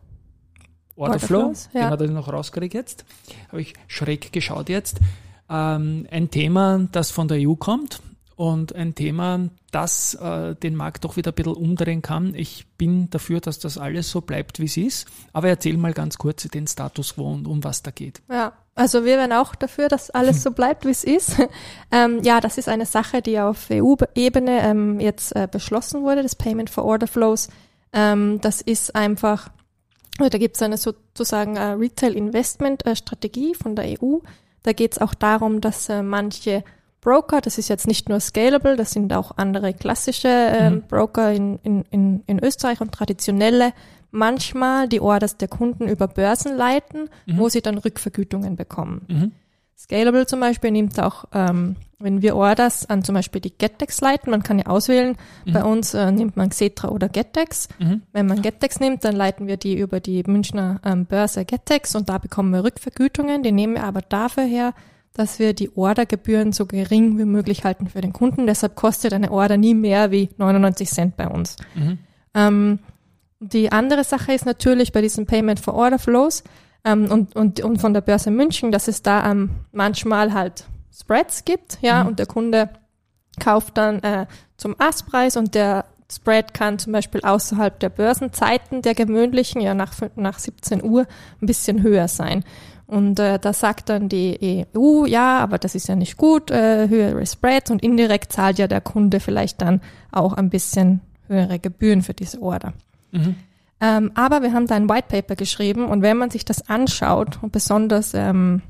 Orderflow, 0.96 1.54
ja. 1.72 1.80
den 1.80 1.90
hat 1.90 2.00
er 2.02 2.08
noch 2.08 2.32
rauskriegt 2.32 2.74
jetzt. 2.74 3.04
Habe 3.48 3.62
ich 3.62 3.74
schräg 3.86 4.32
geschaut 4.32 4.68
jetzt. 4.68 5.00
Ähm, 5.48 6.06
ein 6.10 6.30
Thema, 6.30 6.86
das 6.92 7.10
von 7.10 7.26
der 7.26 7.38
EU 7.40 7.54
kommt 7.54 8.00
und 8.36 8.74
ein 8.74 8.94
Thema, 8.94 9.48
das 9.70 10.14
äh, 10.14 10.54
den 10.54 10.74
Markt 10.74 11.04
doch 11.04 11.16
wieder 11.16 11.32
ein 11.32 11.34
bisschen 11.34 11.54
umdrehen 11.54 12.02
kann. 12.02 12.34
Ich 12.34 12.66
bin 12.76 13.10
dafür, 13.10 13.40
dass 13.40 13.58
das 13.58 13.78
alles 13.78 14.10
so 14.10 14.20
bleibt, 14.20 14.60
wie 14.60 14.64
es 14.64 14.76
ist. 14.76 15.08
Aber 15.32 15.48
erzähl 15.48 15.76
mal 15.76 15.92
ganz 15.92 16.18
kurz 16.18 16.44
den 16.48 16.66
Status 16.66 17.14
quo 17.14 17.32
und 17.32 17.46
um 17.46 17.64
was 17.64 17.82
da 17.82 17.90
geht. 17.90 18.22
Ja, 18.30 18.52
also 18.80 19.04
wir 19.04 19.18
wären 19.18 19.34
auch 19.34 19.54
dafür, 19.54 19.88
dass 19.88 20.08
alles 20.08 20.42
so 20.42 20.52
bleibt, 20.52 20.86
wie 20.86 20.90
es 20.90 21.04
ist. 21.04 21.36
ähm, 21.92 22.22
ja, 22.22 22.40
das 22.40 22.56
ist 22.56 22.66
eine 22.66 22.86
Sache, 22.86 23.20
die 23.20 23.38
auf 23.38 23.68
EU-Ebene 23.70 24.62
ähm, 24.62 25.00
jetzt 25.00 25.36
äh, 25.36 25.46
beschlossen 25.50 26.00
wurde, 26.02 26.22
das 26.22 26.34
Payment 26.34 26.70
for 26.70 26.86
Order 26.86 27.06
Flows. 27.06 27.50
Ähm, 27.92 28.40
das 28.40 28.62
ist 28.62 28.96
einfach, 28.96 29.50
da 30.18 30.28
gibt 30.30 30.56
es 30.56 30.62
eine 30.62 30.78
sozusagen 30.78 31.56
äh, 31.56 31.72
Retail-Investment-Strategie 31.72 33.54
von 33.54 33.76
der 33.76 34.00
EU. 34.00 34.20
Da 34.62 34.72
geht 34.72 34.92
es 34.92 34.98
auch 34.98 35.12
darum, 35.12 35.60
dass 35.60 35.90
äh, 35.90 36.02
manche 36.02 36.64
Broker, 37.02 37.42
das 37.42 37.58
ist 37.58 37.68
jetzt 37.68 37.86
nicht 37.86 38.08
nur 38.08 38.18
Scalable, 38.18 38.76
das 38.76 38.92
sind 38.92 39.12
auch 39.12 39.32
andere 39.36 39.74
klassische 39.74 40.28
äh, 40.28 40.70
mhm. 40.70 40.84
Broker 40.88 41.32
in, 41.32 41.58
in, 41.64 41.84
in, 41.90 42.22
in 42.26 42.42
Österreich 42.42 42.80
und 42.80 42.92
traditionelle, 42.92 43.74
manchmal 44.10 44.88
die 44.88 45.00
Orders 45.00 45.36
der 45.36 45.48
Kunden 45.48 45.88
über 45.88 46.08
Börsen 46.08 46.56
leiten, 46.56 47.08
mhm. 47.26 47.38
wo 47.38 47.48
sie 47.48 47.60
dann 47.60 47.78
Rückvergütungen 47.78 48.56
bekommen. 48.56 49.02
Mhm. 49.08 49.32
Scalable 49.80 50.26
zum 50.26 50.40
Beispiel 50.40 50.72
nimmt 50.72 51.00
auch, 51.00 51.24
ähm, 51.32 51.76
wenn 51.98 52.20
wir 52.20 52.36
Orders 52.36 52.88
an 52.88 53.02
zum 53.02 53.14
Beispiel 53.14 53.40
die 53.40 53.56
Gettex 53.56 54.02
leiten, 54.02 54.30
man 54.30 54.42
kann 54.42 54.58
ja 54.58 54.66
auswählen, 54.66 55.16
mhm. 55.46 55.52
bei 55.52 55.64
uns 55.64 55.94
äh, 55.94 56.12
nimmt 56.12 56.36
man 56.36 56.50
Xetra 56.50 56.88
oder 56.88 57.08
Gettex. 57.08 57.68
Mhm. 57.78 58.02
Wenn 58.12 58.26
man 58.26 58.42
Gettex 58.42 58.78
nimmt, 58.78 59.04
dann 59.04 59.16
leiten 59.16 59.46
wir 59.46 59.56
die 59.56 59.78
über 59.78 60.00
die 60.00 60.22
Münchner 60.26 60.80
ähm, 60.84 61.06
Börse 61.06 61.46
Gettex 61.46 61.94
und 61.94 62.10
da 62.10 62.18
bekommen 62.18 62.52
wir 62.52 62.62
Rückvergütungen, 62.62 63.42
die 63.42 63.52
nehmen 63.52 63.74
wir 63.74 63.84
aber 63.84 64.02
dafür 64.02 64.44
her, 64.44 64.74
dass 65.14 65.38
wir 65.38 65.54
die 65.54 65.74
Ordergebühren 65.74 66.52
so 66.52 66.66
gering 66.66 67.18
wie 67.18 67.24
möglich 67.24 67.64
halten 67.64 67.88
für 67.88 68.00
den 68.00 68.12
Kunden. 68.12 68.46
Deshalb 68.46 68.76
kostet 68.76 69.12
eine 69.12 69.30
Order 69.30 69.56
nie 69.56 69.74
mehr 69.74 70.10
wie 70.10 70.28
99 70.36 70.90
Cent 70.90 71.16
bei 71.16 71.26
uns. 71.26 71.56
Mhm. 71.74 71.98
Ähm, 72.34 72.78
die 73.40 73.72
andere 73.72 74.04
Sache 74.04 74.32
ist 74.32 74.46
natürlich 74.46 74.92
bei 74.92 75.00
diesen 75.00 75.26
Payment 75.26 75.60
for 75.60 75.74
Order 75.74 75.98
Flows 75.98 76.44
ähm, 76.84 77.10
und, 77.10 77.34
und, 77.34 77.60
und 77.60 77.80
von 77.80 77.94
der 77.94 78.02
Börse 78.02 78.30
München, 78.30 78.70
dass 78.70 78.86
es 78.86 79.02
da 79.02 79.30
ähm, 79.30 79.50
manchmal 79.72 80.32
halt 80.34 80.64
Spreads 80.92 81.44
gibt, 81.44 81.78
ja, 81.80 82.02
mhm. 82.02 82.10
und 82.10 82.18
der 82.18 82.26
Kunde 82.26 82.68
kauft 83.38 83.78
dann 83.78 84.00
äh, 84.02 84.26
zum 84.56 84.76
Astpreis 84.78 85.36
und 85.36 85.54
der 85.54 85.86
Spread 86.12 86.52
kann 86.52 86.78
zum 86.78 86.92
Beispiel 86.92 87.22
außerhalb 87.22 87.78
der 87.80 87.88
Börsenzeiten 87.88 88.82
der 88.82 88.94
gewöhnlichen, 88.94 89.60
ja 89.60 89.74
nach, 89.74 89.94
nach 90.16 90.38
17 90.38 90.82
Uhr, 90.84 91.06
ein 91.40 91.46
bisschen 91.46 91.82
höher 91.82 92.08
sein. 92.08 92.44
Und 92.86 93.20
äh, 93.20 93.38
da 93.38 93.52
sagt 93.52 93.88
dann 93.88 94.08
die 94.08 94.66
EU, 94.76 95.06
ja, 95.06 95.38
aber 95.38 95.58
das 95.58 95.76
ist 95.76 95.86
ja 95.86 95.94
nicht 95.94 96.16
gut, 96.16 96.50
äh, 96.50 96.88
höhere 96.88 97.24
Spreads 97.24 97.70
und 97.70 97.82
indirekt 97.82 98.32
zahlt 98.32 98.58
ja 98.58 98.66
der 98.66 98.80
Kunde 98.80 99.20
vielleicht 99.20 99.62
dann 99.62 99.80
auch 100.10 100.32
ein 100.32 100.50
bisschen 100.50 101.00
höhere 101.28 101.60
Gebühren 101.60 102.02
für 102.02 102.14
diese 102.14 102.42
Order. 102.42 102.74
Mhm. 103.12 103.36
Ähm, 103.80 104.12
aber 104.14 104.42
wir 104.42 104.52
haben 104.52 104.66
da 104.66 104.74
ein 104.74 104.88
White 104.88 105.08
Paper 105.08 105.36
geschrieben 105.36 105.86
und 105.86 106.02
wenn 106.02 106.16
man 106.16 106.30
sich 106.30 106.44
das 106.44 106.68
anschaut 106.68 107.38
und 107.42 107.50
besonders 107.52 108.12
ähm, 108.14 108.62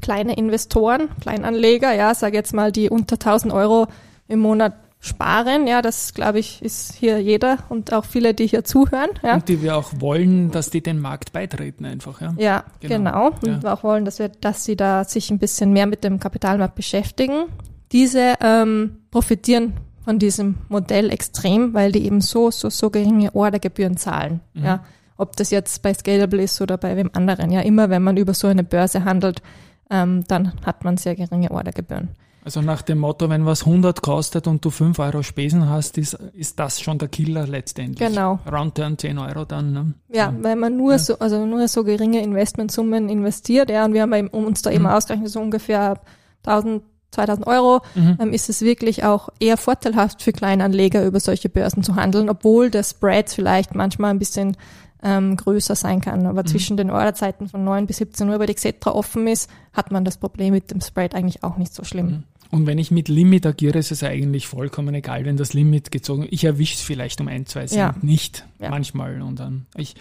kleine 0.00 0.36
Investoren, 0.36 1.08
Kleinanleger, 1.20 1.94
ja, 1.94 2.14
sag 2.14 2.34
jetzt 2.34 2.54
mal, 2.54 2.72
die 2.72 2.88
unter 2.88 3.14
1000 3.14 3.52
Euro 3.52 3.86
im 4.28 4.40
Monat 4.40 4.74
sparen. 4.98 5.66
Ja, 5.66 5.82
das 5.82 6.14
glaube 6.14 6.38
ich 6.38 6.62
ist 6.62 6.94
hier 6.94 7.20
jeder 7.20 7.58
und 7.68 7.92
auch 7.92 8.04
viele, 8.04 8.34
die 8.34 8.46
hier 8.46 8.64
zuhören. 8.64 9.10
Ja. 9.22 9.34
Und 9.34 9.48
die 9.48 9.62
wir 9.62 9.76
auch 9.76 9.92
wollen, 9.98 10.50
dass 10.50 10.70
die 10.70 10.82
den 10.82 11.00
Markt 11.00 11.32
beitreten 11.32 11.84
einfach. 11.84 12.20
Ja, 12.20 12.34
ja 12.36 12.64
genau. 12.80 12.96
genau. 12.96 13.26
Und 13.26 13.46
ja. 13.46 13.62
wir 13.62 13.72
auch 13.72 13.82
wollen, 13.82 14.04
dass 14.04 14.18
wir, 14.18 14.28
dass 14.28 14.64
sie 14.64 14.76
da 14.76 15.04
sich 15.04 15.30
ein 15.30 15.38
bisschen 15.38 15.72
mehr 15.72 15.86
mit 15.86 16.02
dem 16.02 16.18
Kapitalmarkt 16.18 16.74
beschäftigen. 16.74 17.44
Diese 17.92 18.34
ähm, 18.40 18.98
profitieren 19.10 19.74
von 20.06 20.20
diesem 20.20 20.54
Modell 20.68 21.10
extrem, 21.10 21.74
weil 21.74 21.90
die 21.90 22.06
eben 22.06 22.20
so, 22.20 22.52
so, 22.52 22.70
so 22.70 22.90
geringe 22.90 23.34
Ordergebühren 23.34 23.96
zahlen. 23.96 24.40
Mhm. 24.54 24.64
Ja. 24.64 24.84
Ob 25.16 25.34
das 25.34 25.50
jetzt 25.50 25.82
bei 25.82 25.92
Scalable 25.92 26.44
ist 26.44 26.60
oder 26.60 26.78
bei 26.78 26.96
wem 26.96 27.10
anderen. 27.12 27.50
Ja, 27.50 27.62
immer 27.62 27.90
wenn 27.90 28.04
man 28.04 28.16
über 28.16 28.32
so 28.32 28.46
eine 28.46 28.62
Börse 28.62 29.04
handelt, 29.04 29.42
ähm, 29.90 30.22
dann 30.28 30.52
hat 30.64 30.84
man 30.84 30.96
sehr 30.96 31.16
geringe 31.16 31.50
Ordergebühren. 31.50 32.10
Also 32.44 32.62
nach 32.62 32.82
dem 32.82 32.98
Motto, 32.98 33.28
wenn 33.28 33.46
was 33.46 33.66
100 33.66 34.00
kostet 34.00 34.46
und 34.46 34.64
du 34.64 34.70
5 34.70 34.96
Euro 35.00 35.24
Spesen 35.24 35.68
hast, 35.68 35.98
ist, 35.98 36.14
ist 36.34 36.60
das 36.60 36.80
schon 36.80 36.98
der 36.98 37.08
Killer 37.08 37.48
letztendlich. 37.48 38.08
Genau. 38.08 38.38
Roundturn 38.48 38.96
10 38.96 39.18
Euro 39.18 39.44
dann. 39.44 39.72
Ne? 39.72 39.94
Ja, 40.08 40.26
ja, 40.26 40.34
weil 40.40 40.54
man 40.54 40.76
nur 40.76 40.92
ja. 40.92 40.98
so, 41.00 41.18
also 41.18 41.44
nur 41.44 41.66
so 41.66 41.82
geringe 41.82 42.22
Investmentsummen 42.22 43.08
investiert, 43.08 43.70
ja, 43.70 43.84
und 43.84 43.92
wir 43.92 44.02
haben 44.02 44.28
uns 44.28 44.62
da 44.62 44.70
eben 44.70 44.84
mhm. 44.84 44.90
ausgerechnet, 44.90 45.30
so 45.30 45.40
ungefähr 45.40 45.98
1000 46.44 46.84
2000 47.16 47.46
Euro, 47.46 47.82
mhm. 47.94 48.18
ähm, 48.20 48.32
ist 48.32 48.48
es 48.48 48.62
wirklich 48.62 49.04
auch 49.04 49.28
eher 49.40 49.56
vorteilhaft 49.56 50.22
für 50.22 50.32
Kleinanleger 50.32 51.04
über 51.04 51.20
solche 51.20 51.48
Börsen 51.48 51.82
zu 51.82 51.96
handeln, 51.96 52.28
obwohl 52.28 52.70
der 52.70 52.84
Spread 52.84 53.30
vielleicht 53.30 53.74
manchmal 53.74 54.10
ein 54.10 54.18
bisschen 54.18 54.56
ähm, 55.02 55.36
größer 55.36 55.74
sein 55.74 56.00
kann. 56.00 56.26
Aber 56.26 56.42
mhm. 56.42 56.46
zwischen 56.46 56.76
den 56.76 56.90
Orderzeiten 56.90 57.48
von 57.48 57.64
9 57.64 57.86
bis 57.86 57.98
17 57.98 58.28
Uhr, 58.28 58.38
weil 58.38 58.46
die 58.46 58.54
Xetra 58.54 58.92
offen 58.92 59.26
ist, 59.26 59.50
hat 59.72 59.90
man 59.90 60.04
das 60.04 60.16
Problem 60.16 60.52
mit 60.52 60.70
dem 60.70 60.80
Spread 60.80 61.14
eigentlich 61.14 61.42
auch 61.42 61.56
nicht 61.56 61.74
so 61.74 61.84
schlimm. 61.84 62.06
Mhm. 62.06 62.22
Und 62.50 62.66
wenn 62.66 62.78
ich 62.78 62.90
mit 62.90 63.08
Limit 63.08 63.44
agiere, 63.44 63.78
ist 63.78 63.90
es 63.90 64.02
eigentlich 64.02 64.46
vollkommen 64.46 64.94
egal, 64.94 65.24
wenn 65.24 65.36
das 65.36 65.52
Limit 65.52 65.90
gezogen 65.90 66.26
Ich 66.30 66.44
erwische 66.44 66.74
es 66.74 66.80
vielleicht 66.80 67.20
um 67.20 67.28
ein, 67.28 67.44
zwei 67.46 67.66
Cent 67.66 67.78
ja. 67.78 67.94
nicht, 68.02 68.46
ja. 68.60 68.70
manchmal. 68.70 69.20
Und 69.20 69.40
dann, 69.40 69.66
ich, 69.76 69.96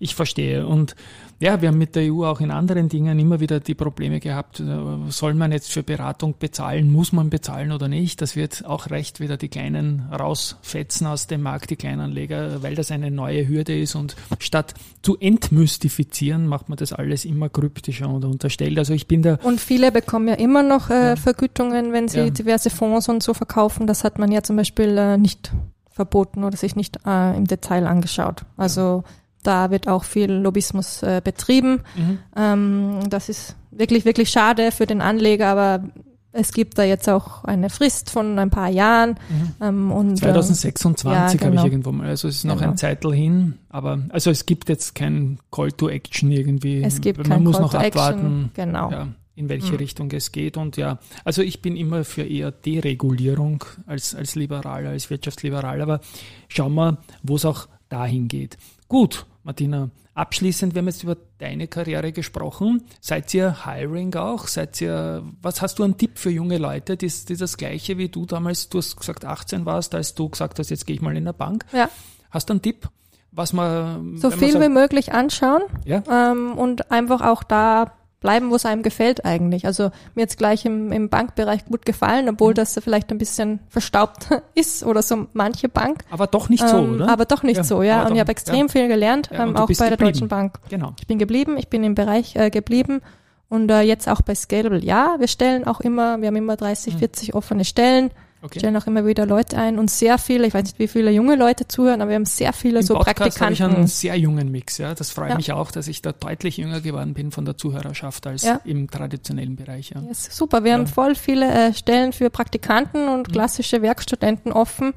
ich 0.00 0.14
verstehe. 0.14 0.66
Und 0.66 0.96
ja, 1.38 1.62
wir 1.62 1.68
haben 1.68 1.78
mit 1.78 1.94
der 1.94 2.12
EU 2.12 2.24
auch 2.24 2.40
in 2.40 2.50
anderen 2.50 2.88
Dingen 2.88 3.18
immer 3.18 3.38
wieder 3.38 3.60
die 3.60 3.74
Probleme 3.74 4.18
gehabt, 4.18 4.60
äh, 4.60 4.64
soll 5.08 5.34
man 5.34 5.52
jetzt 5.52 5.70
für 5.70 5.82
Beratung 5.82 6.34
bezahlen, 6.38 6.90
muss 6.90 7.12
man 7.12 7.30
bezahlen 7.30 7.70
oder 7.70 7.86
nicht? 7.86 8.20
Das 8.20 8.34
wird 8.34 8.64
auch 8.66 8.90
recht 8.90 9.20
wieder 9.20 9.36
die 9.36 9.48
Kleinen 9.48 10.08
rausfetzen 10.10 11.06
aus 11.06 11.28
dem 11.28 11.42
Markt, 11.42 11.70
die 11.70 11.76
Kleinanleger, 11.76 12.62
weil 12.62 12.74
das 12.74 12.90
eine 12.90 13.10
neue 13.10 13.46
Hürde 13.46 13.78
ist 13.78 13.94
und 13.94 14.16
statt 14.38 14.74
zu 15.02 15.18
entmystifizieren, 15.18 16.46
macht 16.46 16.68
man 16.68 16.76
das 16.76 16.92
alles 16.92 17.24
immer 17.24 17.48
kryptischer 17.48 18.08
und 18.08 18.24
unterstellt. 18.24 18.78
Also 18.78 18.94
ich 18.94 19.06
bin 19.06 19.22
da. 19.22 19.38
Und 19.42 19.60
viele 19.60 19.92
bekommen 19.92 20.28
ja 20.28 20.34
immer 20.34 20.62
noch 20.62 20.90
äh, 20.90 21.10
ja. 21.10 21.16
Vergütungen, 21.16 21.92
wenn 21.92 22.08
sie 22.08 22.18
ja. 22.20 22.30
diverse 22.30 22.70
Fonds 22.70 23.08
und 23.08 23.22
so 23.22 23.34
verkaufen. 23.34 23.86
Das 23.86 24.04
hat 24.04 24.18
man 24.18 24.32
ja 24.32 24.42
zum 24.42 24.56
Beispiel 24.56 24.96
äh, 24.96 25.18
nicht 25.18 25.52
verboten 25.90 26.44
oder 26.44 26.56
sich 26.56 26.76
nicht 26.76 26.98
äh, 27.06 27.36
im 27.36 27.46
Detail 27.46 27.86
angeschaut. 27.86 28.46
Also 28.56 29.04
da 29.42 29.70
wird 29.70 29.88
auch 29.88 30.04
viel 30.04 30.30
Lobbyismus 30.30 31.02
äh, 31.02 31.20
betrieben. 31.22 31.82
Mhm. 31.96 32.18
Ähm, 32.36 33.00
das 33.08 33.28
ist 33.28 33.56
wirklich, 33.70 34.04
wirklich 34.04 34.30
schade 34.30 34.72
für 34.72 34.86
den 34.86 35.00
Anleger, 35.00 35.48
aber 35.48 35.84
es 36.32 36.52
gibt 36.52 36.78
da 36.78 36.84
jetzt 36.84 37.08
auch 37.08 37.44
eine 37.44 37.70
Frist 37.70 38.10
von 38.10 38.38
ein 38.38 38.50
paar 38.50 38.68
Jahren. 38.68 39.18
Mhm. 39.28 39.54
Ähm, 39.60 39.92
und, 39.92 40.16
2026 40.18 41.06
äh, 41.06 41.12
ja, 41.12 41.26
genau. 41.32 41.44
habe 41.44 41.56
ich 41.56 41.72
irgendwo 41.72 41.92
mal. 41.92 42.08
Also 42.08 42.28
es 42.28 42.36
ist 42.36 42.44
noch 42.44 42.58
genau. 42.58 42.70
ein 42.70 42.76
Zeitl 42.76 43.12
hin, 43.12 43.58
aber 43.68 44.00
also 44.10 44.30
es 44.30 44.46
gibt 44.46 44.68
jetzt 44.68 44.94
kein 44.94 45.38
Call 45.50 45.72
to 45.72 45.88
Action 45.88 46.30
irgendwie. 46.30 46.82
Es 46.82 47.00
gibt 47.00 47.18
Man 47.18 47.28
kein 47.28 47.42
muss 47.42 47.54
Call 47.54 47.62
noch 47.62 47.72
to 47.72 47.78
abwarten, 47.78 48.50
genau. 48.54 48.90
Ja, 48.90 49.08
in 49.34 49.48
welche 49.48 49.72
mhm. 49.72 49.78
Richtung 49.78 50.10
es 50.12 50.30
geht. 50.30 50.56
Und 50.56 50.76
ja, 50.76 50.98
also 51.24 51.42
ich 51.42 51.62
bin 51.62 51.76
immer 51.76 52.04
für 52.04 52.22
eher 52.22 52.52
Deregulierung 52.52 53.64
als, 53.86 54.14
als 54.14 54.34
Liberaler, 54.34 54.90
als 54.90 55.10
Wirtschaftsliberal, 55.10 55.80
aber 55.80 56.00
schauen 56.48 56.74
wir, 56.74 56.98
wo 57.22 57.36
es 57.36 57.44
auch 57.44 57.66
dahin 57.88 58.28
geht. 58.28 58.56
Gut, 58.86 59.26
Martina, 59.50 59.90
abschließend, 60.14 60.76
wir 60.76 60.78
haben 60.78 60.86
jetzt 60.86 61.02
über 61.02 61.16
deine 61.38 61.66
Karriere 61.66 62.12
gesprochen. 62.12 62.84
Seid 63.00 63.34
ihr 63.34 63.66
Hiring 63.66 64.14
auch? 64.14 64.46
Seid 64.46 64.80
ihr, 64.80 65.24
was 65.42 65.60
hast 65.60 65.80
du 65.80 65.82
einen 65.82 65.96
Tipp 65.96 66.18
für 66.20 66.30
junge 66.30 66.58
Leute? 66.58 66.96
Die, 66.96 67.08
die 67.08 67.36
das 67.36 67.56
gleiche 67.56 67.98
wie 67.98 68.08
du 68.08 68.26
damals, 68.26 68.68
du 68.68 68.78
hast 68.78 68.96
gesagt 68.96 69.24
18 69.24 69.66
warst, 69.66 69.92
als 69.96 70.14
du 70.14 70.28
gesagt 70.28 70.60
hast, 70.60 70.70
jetzt 70.70 70.86
gehe 70.86 70.94
ich 70.94 71.02
mal 71.02 71.16
in 71.16 71.24
der 71.24 71.32
Bank. 71.32 71.66
Ja. 71.72 71.90
Hast 72.30 72.48
du 72.48 72.52
einen 72.52 72.62
Tipp? 72.62 72.88
Was 73.32 73.52
man, 73.52 74.18
so 74.18 74.30
viel 74.30 74.52
sagt, 74.52 74.64
wie 74.64 74.68
möglich 74.68 75.12
anschauen 75.12 75.62
ja? 75.84 76.04
ähm, 76.08 76.56
und 76.56 76.92
einfach 76.92 77.22
auch 77.22 77.42
da 77.42 77.92
bleiben, 78.20 78.50
wo 78.50 78.56
es 78.56 78.66
einem 78.66 78.82
gefällt 78.82 79.24
eigentlich. 79.24 79.66
Also 79.66 79.90
mir 80.14 80.22
jetzt 80.22 80.38
gleich 80.38 80.64
im, 80.64 80.92
im 80.92 81.08
Bankbereich 81.08 81.64
gut 81.64 81.84
gefallen, 81.86 82.28
obwohl 82.28 82.50
mhm. 82.50 82.56
das 82.56 82.78
vielleicht 82.82 83.10
ein 83.10 83.18
bisschen 83.18 83.60
verstaubt 83.68 84.28
ist 84.54 84.84
oder 84.84 85.02
so 85.02 85.26
manche 85.32 85.68
Bank. 85.68 86.04
Aber 86.10 86.26
doch 86.26 86.48
nicht 86.48 86.66
so, 86.66 86.76
ähm, 86.76 86.94
oder? 86.96 87.08
Aber 87.08 87.24
doch 87.24 87.42
nicht 87.42 87.58
ja, 87.58 87.64
so, 87.64 87.82
ja. 87.82 88.06
Und 88.06 88.14
ich 88.14 88.20
habe 88.20 88.30
extrem 88.30 88.66
ja. 88.66 88.68
viel 88.68 88.88
gelernt, 88.88 89.30
ja, 89.32 89.42
ähm, 89.42 89.56
auch 89.56 89.66
bei 89.66 89.74
geblieben. 89.74 89.88
der 89.88 89.96
Deutschen 89.96 90.28
Bank. 90.28 90.58
Genau. 90.68 90.94
Ich 91.00 91.06
bin 91.06 91.18
geblieben, 91.18 91.56
ich 91.56 91.68
bin 91.68 91.82
im 91.82 91.94
Bereich 91.94 92.36
äh, 92.36 92.50
geblieben 92.50 93.00
und 93.48 93.70
äh, 93.70 93.80
jetzt 93.80 94.08
auch 94.08 94.20
bei 94.20 94.34
Scalable. 94.34 94.84
Ja, 94.84 95.16
wir 95.18 95.28
stellen 95.28 95.66
auch 95.66 95.80
immer, 95.80 96.20
wir 96.20 96.28
haben 96.28 96.36
immer 96.36 96.56
30, 96.56 96.94
mhm. 96.94 96.98
40 96.98 97.34
offene 97.34 97.64
Stellen. 97.64 98.10
Okay. 98.42 98.58
Stellen 98.58 98.76
auch 98.78 98.86
immer 98.86 99.04
wieder 99.04 99.26
Leute 99.26 99.58
ein 99.58 99.78
und 99.78 99.90
sehr 99.90 100.16
viele, 100.16 100.46
ich 100.46 100.54
weiß 100.54 100.64
nicht, 100.64 100.78
wie 100.78 100.88
viele 100.88 101.10
junge 101.10 101.36
Leute 101.36 101.68
zuhören, 101.68 102.00
aber 102.00 102.10
wir 102.10 102.16
haben 102.16 102.24
sehr 102.24 102.54
viele 102.54 102.80
Im 102.80 102.86
so 102.86 102.94
Podcast 102.94 103.16
Praktikanten. 103.16 103.62
Habe 103.62 103.72
ich 103.72 103.78
einen 103.78 103.86
sehr 103.86 104.16
jungen 104.16 104.50
Mix, 104.50 104.78
ja. 104.78 104.94
Das 104.94 105.10
freut 105.10 105.30
ja. 105.30 105.36
mich 105.36 105.52
auch, 105.52 105.70
dass 105.70 105.88
ich 105.88 106.00
da 106.00 106.12
deutlich 106.12 106.56
jünger 106.56 106.80
geworden 106.80 107.12
bin 107.12 107.32
von 107.32 107.44
der 107.44 107.58
Zuhörerschaft 107.58 108.26
als 108.26 108.42
ja. 108.42 108.60
im 108.64 108.90
traditionellen 108.90 109.56
Bereich. 109.56 109.90
Ja. 109.90 110.00
ja 110.00 110.14
super, 110.14 110.64
wir 110.64 110.72
haben 110.72 110.86
voll 110.86 111.16
viele 111.16 111.50
äh, 111.50 111.74
Stellen 111.74 112.14
für 112.14 112.30
Praktikanten 112.30 113.08
und 113.08 113.28
mhm. 113.28 113.32
klassische 113.32 113.82
Werkstudenten 113.82 114.52
offen. 114.52 114.94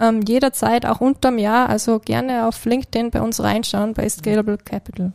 Ähm, 0.00 0.22
jederzeit 0.26 0.86
auch 0.86 1.00
unterm 1.00 1.38
Jahr, 1.38 1.68
also 1.68 1.98
gerne 1.98 2.48
auf 2.48 2.64
LinkedIn 2.64 3.10
bei 3.10 3.20
uns 3.20 3.42
reinschauen 3.42 3.92
bei 3.92 4.08
Scalable 4.08 4.58
Capital. 4.58 5.12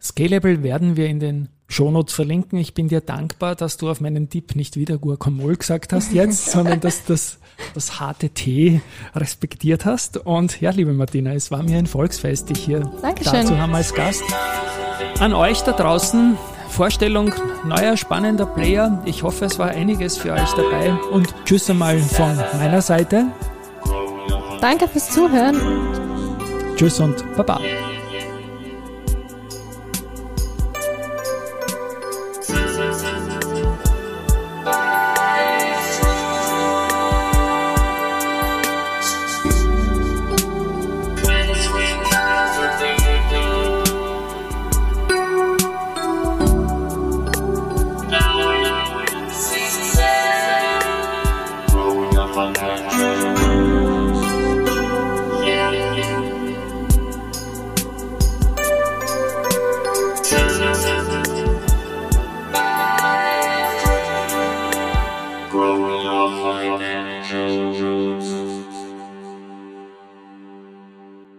Scalable 0.00 0.62
werden 0.62 0.96
wir 0.96 1.06
in 1.06 1.18
den 1.18 1.48
Shownotes 1.68 2.14
verlinken. 2.14 2.58
Ich 2.58 2.74
bin 2.74 2.88
dir 2.88 3.00
dankbar, 3.00 3.54
dass 3.54 3.76
du 3.76 3.90
auf 3.90 4.00
meinen 4.00 4.28
Tipp 4.28 4.54
nicht 4.54 4.76
wieder 4.76 4.98
Guacamole 4.98 5.56
gesagt 5.56 5.92
hast 5.92 6.12
jetzt, 6.12 6.50
sondern 6.50 6.80
dass 6.80 7.04
das, 7.04 7.38
das 7.74 8.00
harte 8.00 8.30
Tee 8.30 8.80
respektiert 9.14 9.84
hast. 9.84 10.18
Und 10.18 10.60
ja, 10.60 10.70
liebe 10.70 10.92
Martina, 10.92 11.32
es 11.32 11.50
war 11.50 11.62
mir 11.62 11.78
ein 11.78 11.86
Volksfest, 11.86 12.50
dich 12.50 12.58
hier 12.58 12.80
Dankeschön. 13.02 13.32
dazu 13.32 13.58
haben 13.58 13.74
als 13.74 13.94
Gast. 13.94 14.22
An 15.18 15.32
euch 15.32 15.60
da 15.62 15.72
draußen, 15.72 16.36
Vorstellung 16.68 17.32
neuer 17.64 17.96
spannender 17.96 18.46
Player. 18.46 19.02
Ich 19.04 19.22
hoffe, 19.22 19.44
es 19.44 19.58
war 19.58 19.68
einiges 19.68 20.16
für 20.16 20.32
euch 20.32 20.52
dabei 20.52 20.92
und 21.12 21.32
tschüss 21.44 21.70
einmal 21.70 21.98
von 21.98 22.36
meiner 22.58 22.82
Seite. 22.82 23.26
Danke 24.60 24.88
fürs 24.88 25.10
Zuhören. 25.10 25.56
Tschüss 26.76 26.98
und 26.98 27.24
Baba. 27.36 27.60